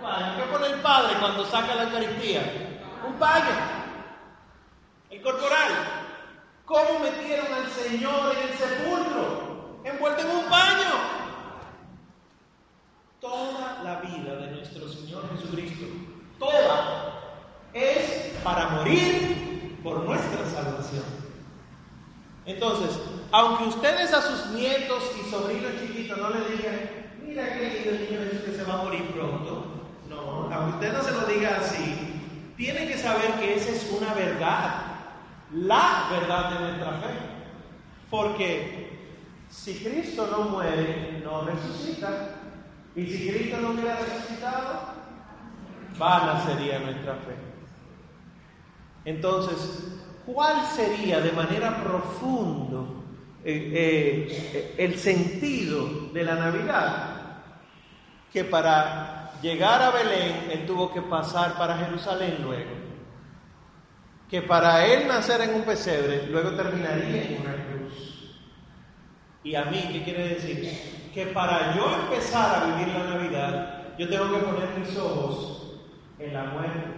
paño. 0.00 0.36
¿Qué 0.36 0.42
pone 0.50 0.66
el 0.66 0.80
Padre 0.80 1.16
cuando 1.18 1.44
saca 1.44 1.74
la 1.74 1.84
Eucaristía? 1.84 2.42
Un 3.06 3.14
paño. 3.14 3.44
El 5.10 5.22
corporal. 5.22 5.72
¿Cómo 6.64 6.98
metieron 7.00 7.46
al 7.52 7.70
Señor 7.70 8.34
en 8.36 8.48
el 8.48 8.58
sepulcro? 8.58 9.80
Envuelto 9.84 10.20
en 10.20 10.30
un 10.30 10.44
paño. 10.50 10.90
Toda 13.20 13.82
la 13.82 14.00
vida 14.00 14.36
de 14.36 14.50
nuestro 14.52 14.88
Señor 14.88 15.24
Jesucristo, 15.34 15.86
toda, 16.38 17.20
es 17.72 18.34
para 18.44 18.68
morir 18.68 19.80
por 19.82 20.04
nuestra 20.04 20.44
salvación. 20.44 21.04
Entonces, 22.46 22.98
aunque 23.30 23.64
ustedes 23.64 24.12
a 24.12 24.22
sus 24.22 24.52
nietos 24.52 25.02
y 25.20 25.30
sobrinos 25.30 25.72
chiquitos 25.80 26.16
no 26.18 26.30
le 26.30 26.56
digan, 26.56 26.80
mira 27.22 27.52
qué 27.52 27.84
lindo 27.84 28.04
niño 28.04 28.24
Jesús 28.24 28.44
que 28.44 28.56
se 28.56 28.64
va 28.64 28.74
a 28.74 28.84
morir 28.84 29.04
pronto, 29.12 29.77
no, 30.08 30.48
aunque 30.52 30.86
usted 30.86 30.92
no 30.92 31.02
se 31.02 31.12
lo 31.12 31.26
diga 31.26 31.58
así, 31.60 32.52
tiene 32.56 32.86
que 32.88 32.98
saber 32.98 33.34
que 33.34 33.54
esa 33.54 33.70
es 33.70 33.90
una 33.96 34.14
verdad, 34.14 34.82
la 35.52 36.08
verdad 36.10 36.50
de 36.50 36.60
nuestra 36.60 36.92
fe. 36.98 37.14
Porque 38.10 38.88
si 39.48 39.74
Cristo 39.74 40.28
no 40.30 40.50
muere, 40.50 41.20
no 41.24 41.42
resucita. 41.42 42.34
Y 42.94 43.06
si 43.06 43.28
Cristo 43.28 43.58
no 43.60 43.70
hubiera 43.70 43.96
resucitado, 43.96 44.80
vana 45.98 46.44
sería 46.44 46.80
nuestra 46.80 47.14
fe. 47.14 47.36
Entonces, 49.04 50.00
¿cuál 50.26 50.66
sería 50.66 51.20
de 51.20 51.32
manera 51.32 51.82
profunda 51.82 52.82
eh, 53.44 54.28
eh, 54.52 54.74
el 54.78 54.98
sentido 54.98 56.10
de 56.12 56.24
la 56.24 56.34
Navidad? 56.34 57.14
Que 58.32 58.44
para 58.44 59.17
llegar 59.42 59.82
a 59.82 59.90
Belén 59.90 60.48
él 60.50 60.66
tuvo 60.66 60.92
que 60.92 61.02
pasar 61.02 61.56
para 61.56 61.76
Jerusalén 61.76 62.38
luego. 62.42 62.70
Que 64.28 64.42
para 64.42 64.86
él 64.86 65.08
nacer 65.08 65.40
en 65.40 65.54
un 65.54 65.62
pesebre 65.62 66.26
luego 66.28 66.50
terminaría 66.50 67.22
en 67.22 67.40
una 67.40 67.54
cruz. 67.54 68.34
Y 69.42 69.54
a 69.54 69.64
mí, 69.64 69.88
¿qué 69.92 70.02
quiere 70.04 70.28
decir? 70.28 70.98
que 71.18 71.26
para 71.26 71.74
yo 71.74 71.92
empezar 72.02 72.62
a 72.62 72.66
vivir 72.66 72.94
la 72.94 73.02
Navidad, 73.02 73.96
yo 73.98 74.08
tengo 74.08 74.30
que 74.30 74.38
poner 74.38 74.68
mis 74.78 74.96
ojos 74.96 75.72
en 76.20 76.32
la 76.32 76.44
muerte. 76.44 76.94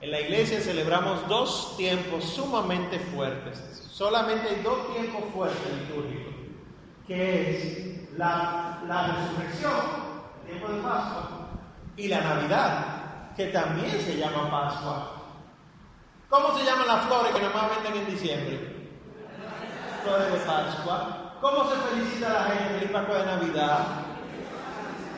En 0.00 0.10
la 0.10 0.20
iglesia 0.20 0.60
celebramos 0.60 1.28
dos 1.28 1.76
tiempos 1.76 2.24
sumamente 2.24 2.98
fuertes. 2.98 3.86
Solamente 3.92 4.48
hay 4.48 4.62
dos 4.62 4.92
tiempos 4.92 5.22
fuertes 5.32 5.72
litúrgicos, 5.72 6.34
que 7.06 7.50
es 7.50 8.18
la, 8.18 8.80
resurrección, 8.88 9.72
tiempo 10.44 10.68
de 10.68 10.80
Pascua, 10.80 11.48
y 11.96 12.08
la 12.08 12.20
Navidad, 12.20 13.34
que 13.36 13.46
también 13.46 14.00
se 14.00 14.16
llama 14.16 14.50
Pascua. 14.50 15.12
¿Cómo 16.28 16.58
se 16.58 16.64
llaman 16.64 16.86
las 16.86 17.04
flores 17.04 17.32
que 17.32 17.42
nomás 17.42 17.70
venden 17.70 18.02
en 18.02 18.10
diciembre? 18.10 18.90
Flores 20.02 20.32
de 20.32 20.38
Pascua. 20.40 21.34
¿Cómo 21.40 21.70
se 21.70 21.76
felicita 21.76 22.32
la 22.32 22.42
gente? 22.44 22.74
Feliz 22.74 22.90
Pascua 22.90 23.18
de 23.18 23.26
Navidad. 23.26 23.78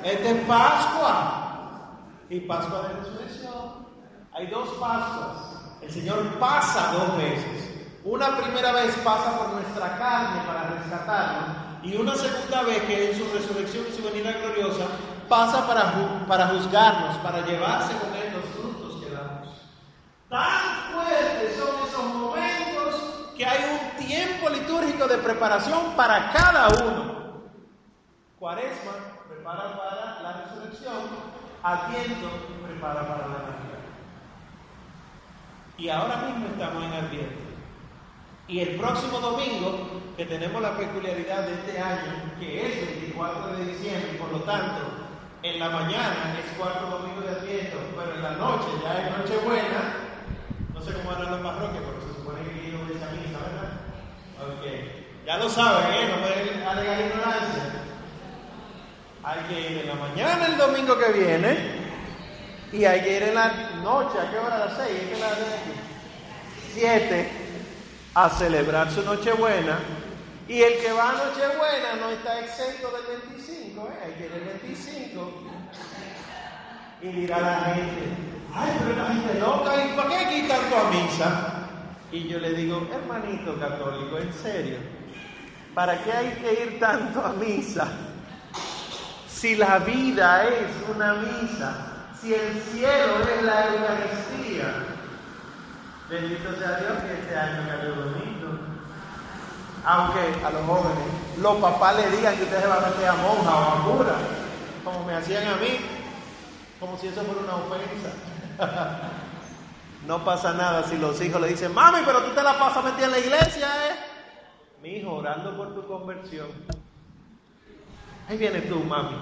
Es 0.05 0.45
Pascua. 0.45 1.43
Y 2.29 2.41
Pascua 2.41 2.83
de 2.83 2.89
Resurrección. 2.95 3.87
Hay 4.33 4.47
dos 4.49 4.69
Pascuas. 4.81 5.57
El 5.83 5.91
Señor 5.91 6.39
pasa 6.39 6.93
dos 6.93 7.17
veces. 7.17 7.87
Una 8.05 8.37
primera 8.37 8.73
vez 8.73 8.95
pasa 9.05 9.39
por 9.39 9.49
nuestra 9.55 9.97
carne 9.97 10.43
para 10.47 10.71
rescatarnos. 10.71 11.57
Y 11.83 11.97
una 11.97 12.15
segunda 12.17 12.63
vez 12.63 12.83
que 12.83 13.11
en 13.11 13.19
su 13.19 13.25
resurrección 13.33 13.85
y 13.89 13.97
su 13.97 14.03
venida 14.03 14.33
gloriosa 14.33 14.87
pasa 15.29 15.67
para, 15.67 16.27
para 16.27 16.49
juzgarnos, 16.49 17.17
para 17.19 17.45
llevarse 17.45 17.97
con 17.99 18.15
él 18.15 18.33
los 18.33 18.45
frutos 18.55 19.03
que 19.03 19.11
damos. 19.11 19.49
Tan 20.29 20.93
fuertes 20.93 21.57
son 21.57 21.89
esos 21.89 22.15
momentos 22.15 23.33
que 23.37 23.45
hay 23.45 23.65
un 23.71 24.07
tiempo 24.07 24.49
litúrgico 24.49 25.07
de 25.07 25.19
preparación 25.19 25.95
para 25.97 26.33
cada 26.33 26.69
uno. 26.69 27.17
Cuaresma 28.39 28.93
prepara 29.29 29.77
para 29.77 30.23
la 30.23 30.45
resurrección, 30.45 30.97
Adviento 31.63 32.29
prepara 32.67 33.01
para 33.07 33.27
la 33.27 33.39
Navidad. 33.39 33.67
Y 35.79 35.89
ahora 35.89 36.17
mismo 36.19 36.47
estamos 36.47 36.85
en 36.85 36.93
Adviento. 36.93 37.47
Y 38.49 38.61
el 38.61 38.77
próximo 38.77 39.19
domingo, 39.19 40.03
que 40.17 40.25
tenemos 40.25 40.63
la 40.63 40.77
peculiaridad 40.77 41.43
de 41.47 41.55
este 41.55 41.81
año, 41.81 42.33
que 42.39 42.67
es 42.67 42.87
24 42.87 43.57
de 43.57 43.65
diciembre, 43.67 44.17
por 44.21 44.31
lo 44.31 44.41
tanto, 44.41 45.06
en 45.49 45.61
la 45.61 45.71
mañana 45.71 46.37
es 46.39 46.57
cuarto 46.59 46.87
domingo 46.87 47.21
de 47.21 47.31
Adviento, 47.31 47.79
pero 47.97 48.15
en 48.15 48.23
la 48.23 48.33
noche 48.33 48.67
ya 48.83 48.99
es 48.99 49.17
Nochebuena, 49.17 49.95
no 50.75 50.81
sé 50.81 50.93
cómo 50.93 51.13
harán 51.13 51.33
las 51.33 51.41
parroquias, 51.41 51.83
pero 51.87 52.01
se 52.03 52.19
supone 52.19 52.43
que 52.43 52.53
de 52.53 52.95
esa 52.95 53.11
misa, 53.13 53.39
¿verdad? 53.47 53.73
Ok, 54.43 55.25
ya 55.25 55.37
lo 55.39 55.49
saben, 55.49 55.93
¿eh? 55.93 56.09
No 56.11 56.21
pueden 56.21 56.67
alegar 56.67 57.01
ignorancia. 57.01 57.63
Hay 59.23 59.41
que 59.49 59.61
ir 59.61 59.79
en 59.79 59.89
la 59.89 59.95
mañana 59.95 60.47
el 60.47 60.57
domingo 60.57 60.99
que 60.99 61.13
viene 61.13 61.57
y 62.73 62.85
hay 62.85 63.01
que 63.03 63.17
ir 63.17 63.23
en 63.23 63.35
la 63.35 63.53
noche, 63.83 64.19
¿a 64.19 64.31
qué 64.31 64.39
hora? 64.39 64.57
A 64.57 64.67
las 64.67 64.77
seis, 64.77 64.99
¿qué 65.09 65.17
hora 65.17 65.31
de 65.31 65.87
Siete, 66.75 67.31
a 68.15 68.29
celebrar 68.29 68.91
su 68.91 69.03
Nochebuena. 69.03 69.79
Y 70.49 70.63
el 70.63 70.79
que 70.79 70.93
va 70.93 71.11
a 71.11 71.13
Nochebuena 71.13 71.97
no 72.01 72.11
está 72.11 72.41
exento 72.41 72.91
del 72.93 73.21
25, 73.21 73.89
¿eh? 73.89 74.15
Que 74.17 74.27
ir 74.27 74.33
el 74.33 74.45
25. 74.45 75.33
Y 77.03 77.09
dirá 77.09 77.41
la 77.41 77.75
gente, 77.75 78.03
ay, 78.55 78.77
pero 78.79 78.97
la 78.97 79.09
gente 79.09 79.41
loca, 79.41 79.85
¿y 79.85 79.97
para 79.97 80.09
qué 80.09 80.39
ir 80.39 80.49
tanto 80.49 80.77
a 80.77 80.91
misa? 80.91 81.69
Y 82.13 82.29
yo 82.29 82.39
le 82.39 82.55
digo, 82.55 82.89
hermanito 82.93 83.59
católico, 83.59 84.19
en 84.19 84.33
serio, 84.33 84.79
¿para 85.75 86.03
qué 86.05 86.13
hay 86.13 86.31
que 86.35 86.53
ir 86.65 86.79
tanto 86.79 87.25
a 87.25 87.33
misa? 87.33 87.89
Si 89.29 89.57
la 89.57 89.81
vida 89.81 90.45
es 90.45 90.71
una 90.95 91.15
misa, 91.15 92.09
si 92.21 92.33
el 92.33 92.61
cielo 92.73 93.21
es 93.37 93.43
la 93.43 93.67
Eucaristía. 93.67 94.75
Bendito 96.09 96.57
sea 96.57 96.79
Dios 96.79 97.03
que 97.03 97.13
este 97.21 97.37
año 97.37 97.69
cayó 97.69 97.95
bonito. 97.97 98.26
Aunque 99.89 100.19
a 100.45 100.51
los 100.51 100.67
jóvenes, 100.67 100.99
los 101.41 101.57
papás 101.59 101.95
le 101.95 102.11
digan 102.17 102.37
que 102.37 102.43
usted 102.43 102.61
se 102.61 102.67
va 102.67 102.79
a 102.79 102.89
meter 102.89 103.09
a 103.09 103.15
monja 103.15 103.55
o 103.55 103.71
a 103.71 103.85
cura, 103.85 104.17
como 104.83 105.05
me 105.05 105.15
hacían 105.15 105.47
a 105.47 105.57
mí, 105.59 105.79
como 106.81 106.99
si 106.99 107.07
eso 107.07 107.23
fuera 107.23 107.41
una 107.41 107.55
ofensa. 107.55 108.11
no 110.09 110.25
pasa 110.25 110.55
nada 110.55 110.83
si 110.83 110.99
los 110.99 111.21
hijos 111.21 111.41
le 111.41 111.49
dicen, 111.49 111.73
mami, 111.73 112.01
pero 112.05 112.25
tú 112.25 112.35
te 112.35 112.43
la 112.43 112.59
pasas 112.59 112.83
metida 112.83 113.07
en 113.07 113.13
la 113.13 113.19
iglesia, 113.21 113.69
¿eh? 113.89 113.95
Mi 114.83 114.97
hijo, 114.97 115.15
orando 115.15 115.57
por 115.57 115.73
tu 115.73 115.87
conversión. 115.87 116.49
Ahí 118.29 118.37
vienes 118.37 118.69
tú, 118.69 118.81
mami. 118.81 119.17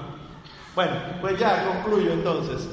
Bueno, 0.74 0.94
pues 1.20 1.38
ya 1.38 1.66
concluyo 1.66 2.10
entonces. 2.10 2.68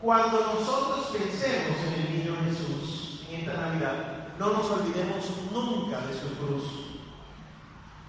Cuando 0.00 0.40
nosotros 0.40 1.10
pensemos 1.12 1.78
en 1.86 2.02
el 2.02 2.18
niño 2.18 2.36
Jesús 2.44 3.24
en 3.30 3.40
esta 3.40 3.52
Navidad, 3.52 4.15
no 4.38 4.52
nos 4.52 4.70
olvidemos 4.70 5.24
nunca 5.52 6.00
de 6.00 6.14
su 6.14 6.34
cruz. 6.36 6.64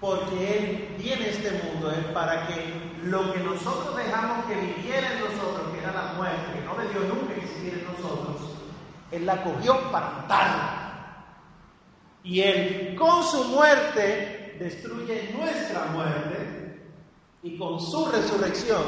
Porque 0.00 0.58
Él 0.58 0.96
viene 0.98 1.24
a 1.24 1.28
este 1.28 1.50
mundo 1.64 1.90
es 1.90 2.04
para 2.12 2.46
que 2.46 2.98
lo 3.04 3.32
que 3.32 3.40
nosotros 3.40 3.96
dejamos 3.96 4.44
que 4.46 4.54
viviera 4.54 5.12
en 5.12 5.20
nosotros, 5.20 5.72
que 5.72 5.78
era 5.80 5.92
la 5.92 6.12
muerte, 6.14 6.52
que 6.54 6.64
no 6.64 6.74
debió 6.76 7.14
nunca 7.14 7.34
existir 7.34 7.74
en 7.74 7.84
nosotros, 7.84 8.36
Él 9.10 9.26
la 9.26 9.42
cogió 9.42 9.90
para 9.90 10.10
matarla. 10.10 10.84
Y 12.22 12.40
Él 12.40 12.96
con 12.96 13.24
su 13.24 13.44
muerte 13.44 14.56
destruye 14.58 15.34
nuestra 15.36 15.86
muerte 15.86 16.82
y 17.42 17.56
con 17.56 17.80
su 17.80 18.06
resurrección 18.06 18.82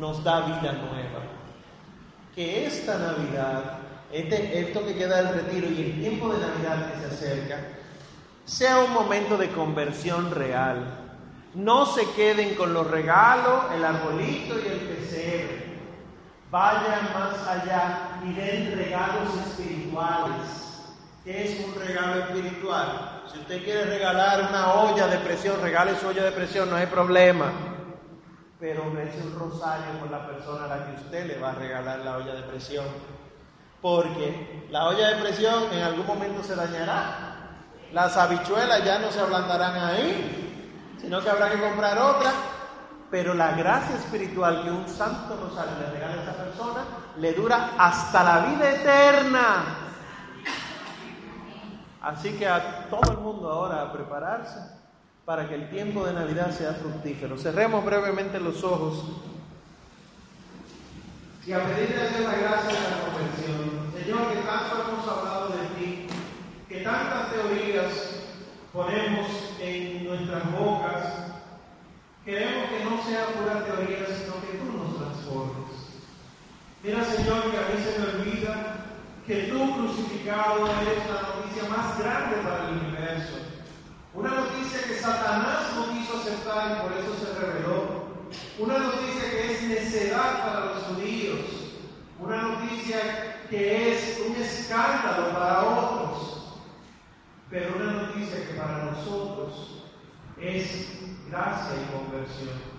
nos 0.00 0.22
da 0.24 0.40
vida 0.40 0.72
nueva 0.72 1.38
que 2.38 2.66
esta 2.66 2.96
Navidad, 2.96 3.78
este, 4.12 4.60
esto 4.60 4.84
que 4.84 4.94
queda 4.94 5.22
del 5.22 5.34
retiro 5.34 5.68
y 5.68 5.82
el 5.82 6.00
tiempo 6.00 6.28
de 6.28 6.38
Navidad 6.38 6.92
que 6.92 7.00
se 7.00 7.06
acerca, 7.06 7.58
sea 8.44 8.78
un 8.78 8.92
momento 8.92 9.36
de 9.36 9.50
conversión 9.50 10.30
real. 10.30 11.04
No 11.54 11.86
se 11.86 12.08
queden 12.12 12.54
con 12.54 12.72
los 12.72 12.86
regalos, 12.90 13.64
el 13.74 13.84
arbolito 13.84 14.54
y 14.58 14.68
el 14.68 14.80
pesebre. 14.80 15.78
Vayan 16.50 17.12
más 17.12 17.46
allá 17.46 18.20
y 18.24 18.32
den 18.32 18.76
regalos 18.76 19.34
espirituales. 19.46 20.80
¿Qué 21.24 21.44
es 21.44 21.66
un 21.66 21.74
regalo 21.74 22.22
espiritual? 22.22 23.22
Si 23.30 23.38
usted 23.38 23.62
quiere 23.62 23.84
regalar 23.84 24.48
una 24.48 24.74
olla 24.74 25.06
de 25.08 25.18
presión, 25.18 25.60
regale 25.60 25.94
su 25.96 26.06
olla 26.06 26.24
de 26.24 26.32
presión, 26.32 26.70
no 26.70 26.76
hay 26.76 26.86
problema 26.86 27.52
pero 28.60 28.82
es 28.98 29.24
un 29.24 29.38
rosario 29.38 30.00
con 30.00 30.10
la 30.10 30.26
persona 30.26 30.64
a 30.64 30.68
la 30.68 30.86
que 30.86 31.00
usted 31.00 31.26
le 31.26 31.38
va 31.38 31.50
a 31.50 31.54
regalar 31.54 32.00
la 32.00 32.16
olla 32.16 32.34
de 32.34 32.42
presión. 32.42 32.86
Porque 33.80 34.66
la 34.70 34.88
olla 34.88 35.08
de 35.08 35.22
presión 35.22 35.64
en 35.72 35.82
algún 35.82 36.06
momento 36.06 36.42
se 36.42 36.54
dañará. 36.54 37.34
Las 37.92 38.16
habichuelas 38.16 38.84
ya 38.84 38.98
no 38.98 39.10
se 39.10 39.20
ablandarán 39.20 39.76
ahí, 39.76 40.96
sino 41.00 41.20
que 41.22 41.30
habrá 41.30 41.50
que 41.50 41.60
comprar 41.60 41.98
otra. 41.98 42.32
Pero 43.10 43.32
la 43.34 43.52
gracia 43.52 43.96
espiritual 43.96 44.62
que 44.62 44.70
un 44.70 44.86
santo 44.86 45.36
rosario 45.36 45.72
le 45.80 45.90
regala 45.90 46.14
a 46.14 46.22
esa 46.22 46.36
persona 46.36 46.80
le 47.16 47.32
dura 47.32 47.70
hasta 47.78 48.22
la 48.22 48.38
vida 48.46 48.70
eterna. 48.70 49.64
Así 52.00 52.32
que 52.32 52.46
a 52.46 52.88
todo 52.88 53.12
el 53.12 53.18
mundo 53.18 53.50
ahora 53.50 53.82
a 53.82 53.92
prepararse 53.92 54.58
para 55.24 55.48
que 55.48 55.54
el 55.54 55.68
tiempo 55.68 56.04
de 56.04 56.12
Navidad 56.12 56.50
sea 56.50 56.72
fructífero. 56.72 57.36
Cerremos 57.36 57.84
brevemente 57.84 58.40
los 58.40 58.62
ojos 58.64 59.04
y 61.48 61.52
a 61.54 61.64
pedirle 61.64 61.96
a 61.96 62.08
Dios 62.10 62.20
la 62.24 62.36
gracia 62.36 62.78
de 62.78 62.90
la 62.90 63.04
conversión. 63.08 63.88
Señor, 63.96 64.28
que 64.28 64.40
tanto 64.44 64.84
hemos 64.84 65.08
hablado 65.08 65.48
de 65.48 65.64
ti, 65.80 66.06
que 66.68 66.80
tantas 66.80 67.32
teorías 67.32 67.92
ponemos 68.70 69.26
en 69.58 70.04
nuestras 70.04 70.52
bocas, 70.52 71.04
queremos 72.22 72.68
que 72.68 72.84
no 72.84 73.02
sea 73.02 73.28
pura 73.32 73.64
teoría, 73.64 74.04
sino 74.12 74.36
que 74.44 74.58
tú 74.58 74.76
nos 74.76 74.98
transformes. 74.98 75.72
Mira, 76.82 77.02
Señor, 77.02 77.50
que 77.50 77.56
a 77.56 77.68
mí 77.72 77.80
se 77.80 77.98
me 77.98 78.06
olvida 78.12 78.84
que 79.26 79.44
tú 79.44 79.72
crucificado 79.72 80.66
eres 80.66 81.00
la 81.08 81.32
noticia 81.32 81.64
más 81.70 81.98
grande 81.98 82.36
para 82.44 82.68
el 82.68 82.76
universo. 82.76 83.38
Una 84.12 84.30
noticia 84.32 84.84
que 84.86 85.00
Satanás 85.00 85.72
no 85.76 85.92
quiso 85.94 86.18
aceptar 86.18 86.76
y 86.76 86.82
por 86.82 86.92
eso 86.92 87.16
se 87.16 87.40
reveló. 87.40 87.97
Una 88.58 88.78
noticia 88.78 89.30
que 89.30 89.52
es 89.52 89.62
necedad 89.62 90.42
para 90.42 90.64
los 90.66 90.82
judíos. 90.84 91.40
Una 92.18 92.42
noticia 92.42 93.44
que 93.48 93.92
es 93.92 94.20
un 94.26 94.36
escándalo 94.36 95.32
para 95.32 95.64
otros. 95.64 96.60
Pero 97.50 97.76
una 97.76 97.92
noticia 97.92 98.46
que 98.46 98.54
para 98.54 98.84
nosotros 98.84 99.84
es 100.40 100.88
gracia 101.30 101.76
y 101.76 101.92
conversión. 101.92 102.78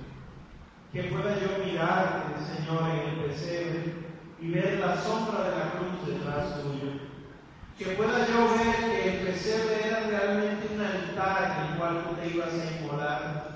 Que 0.91 1.03
pueda 1.03 1.39
yo 1.39 1.63
mirarte, 1.63 2.33
Señor, 2.43 2.89
en 2.89 3.09
el 3.09 3.25
pesebre 3.25 3.93
y 4.41 4.51
ver 4.51 4.79
la 4.79 4.97
sombra 4.97 5.43
de 5.43 5.57
la 5.57 5.71
cruz 5.71 6.07
detrás 6.07 6.61
tuyo 6.61 7.09
que 7.79 7.85
pueda 7.91 8.27
yo 8.27 8.49
ver 8.49 8.75
que 8.75 9.09
el 9.09 9.25
pesebre 9.25 9.87
era 9.87 10.01
realmente 10.01 10.67
un 10.75 10.81
altar 10.81 11.55
en 11.55 11.71
el 11.71 11.79
cual 11.79 12.03
tú 12.03 12.15
te 12.15 12.27
ibas 12.27 12.49
a 12.49 12.77
inmolar. 12.77 13.48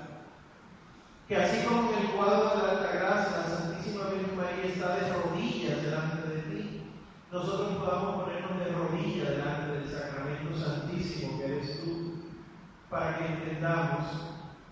Que 1.28 1.36
así 1.36 1.66
como 1.66 1.90
el 1.96 2.08
cuadro 2.10 2.50
de 2.50 2.62
la 2.62 2.72
Altagracia, 2.72 3.38
la 3.38 3.56
Santísima 3.56 4.10
Virgen 4.10 4.36
María 4.36 4.64
está 4.66 4.96
de 4.96 5.12
rodillas 5.12 5.82
delante 5.82 6.28
de 6.28 6.42
ti, 6.42 6.82
nosotros 7.32 7.78
podamos 7.78 8.22
ponernos 8.22 8.58
de 8.58 8.72
rodillas 8.72 9.30
delante 9.30 9.72
del 9.72 9.90
Sacramento 9.90 10.54
Santísimo 10.54 11.38
que 11.38 11.46
eres 11.46 11.80
tú, 11.82 12.24
para 12.90 13.16
que 13.16 13.26
entendamos 13.26 14.04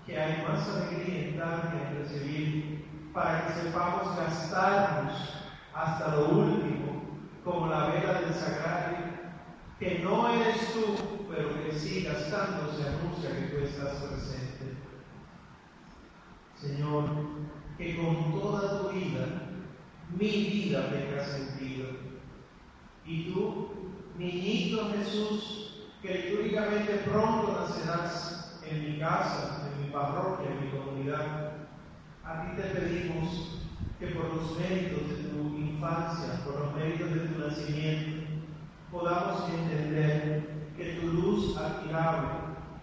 que 0.05 0.21
hay 0.21 0.45
más 0.47 0.69
alegría 0.69 1.29
en 1.29 1.39
dar 1.39 1.71
que 1.71 1.79
en 1.79 1.99
recibir, 2.03 2.85
para 3.15 3.47
que 3.47 3.53
sepamos 3.55 4.15
gastarnos 4.17 5.47
hasta 5.75 6.17
lo 6.17 6.29
último, 6.29 7.19
como 7.43 7.69
la 7.69 7.87
vela 7.87 8.21
del 8.21 8.35
sagrario 8.35 9.13
que 9.79 10.01
no 10.01 10.29
eres 10.29 10.73
tú, 10.75 11.27
pero 11.29 11.49
que 11.65 11.73
sí 11.77 12.05
gastando 12.05 12.73
se 12.73 12.89
anuncia 12.89 13.31
que 13.31 13.47
tú 13.47 13.65
estás 13.65 13.97
presente. 13.97 14.42
Señor, 16.63 17.05
que 17.77 17.97
con 17.97 18.41
toda 18.41 18.83
tu 18.83 18.91
vida 18.91 19.27
mi 20.17 20.29
vida 20.29 20.91
tenga 20.91 21.25
sentido. 21.25 21.89
Y 23.05 23.33
tú, 23.33 23.69
niñito 24.17 24.93
Jesús, 24.97 25.89
que 26.01 26.15
litúrgicamente 26.15 27.03
pronto 27.05 27.53
nacerás 27.61 28.61
en 28.65 28.93
mi 28.93 29.01
casa, 29.01 29.73
en 29.73 29.85
mi 29.85 29.91
parroquia, 29.91 30.53
en 30.53 30.65
mi 30.65 30.71
comunidad, 30.71 31.53
a 32.25 32.43
ti 32.43 32.63
te 32.63 32.69
pedimos 32.69 33.59
que 33.99 34.07
por 34.09 34.33
los 34.33 34.57
méritos 34.57 35.09
de 35.09 35.31
tu 35.31 35.57
infancia, 35.57 36.45
por 36.45 36.61
los 36.61 36.75
méritos 36.77 37.13
de 37.13 37.21
tu 37.27 37.39
nacimiento, 37.41 38.27
podamos 38.93 39.51
entender 39.51 40.71
que 40.77 41.01
tu 41.01 41.09
luz 41.09 41.57
admirable 41.57 42.29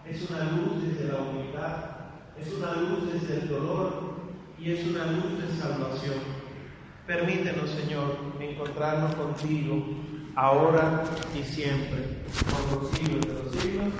es 0.04 0.28
una 0.30 0.44
luz 0.50 0.82
desde 0.82 1.12
la 1.12 1.20
humildad, 1.20 1.99
es 2.38 2.52
una 2.52 2.72
luz 2.74 3.12
desde 3.12 3.42
el 3.42 3.48
dolor 3.48 4.14
y 4.58 4.72
es 4.72 4.86
una 4.86 5.06
luz 5.06 5.42
de 5.42 5.60
salvación. 5.60 6.16
Permítenos, 7.06 7.70
Señor, 7.70 8.16
encontrarnos 8.38 9.14
contigo 9.14 9.82
ahora 10.36 11.04
y 11.34 11.42
siempre, 11.42 12.22
por 12.50 12.82
los 12.82 12.90
siglos 12.92 13.26
de 13.26 13.42
los 13.42 13.54
siglos. 13.56 13.92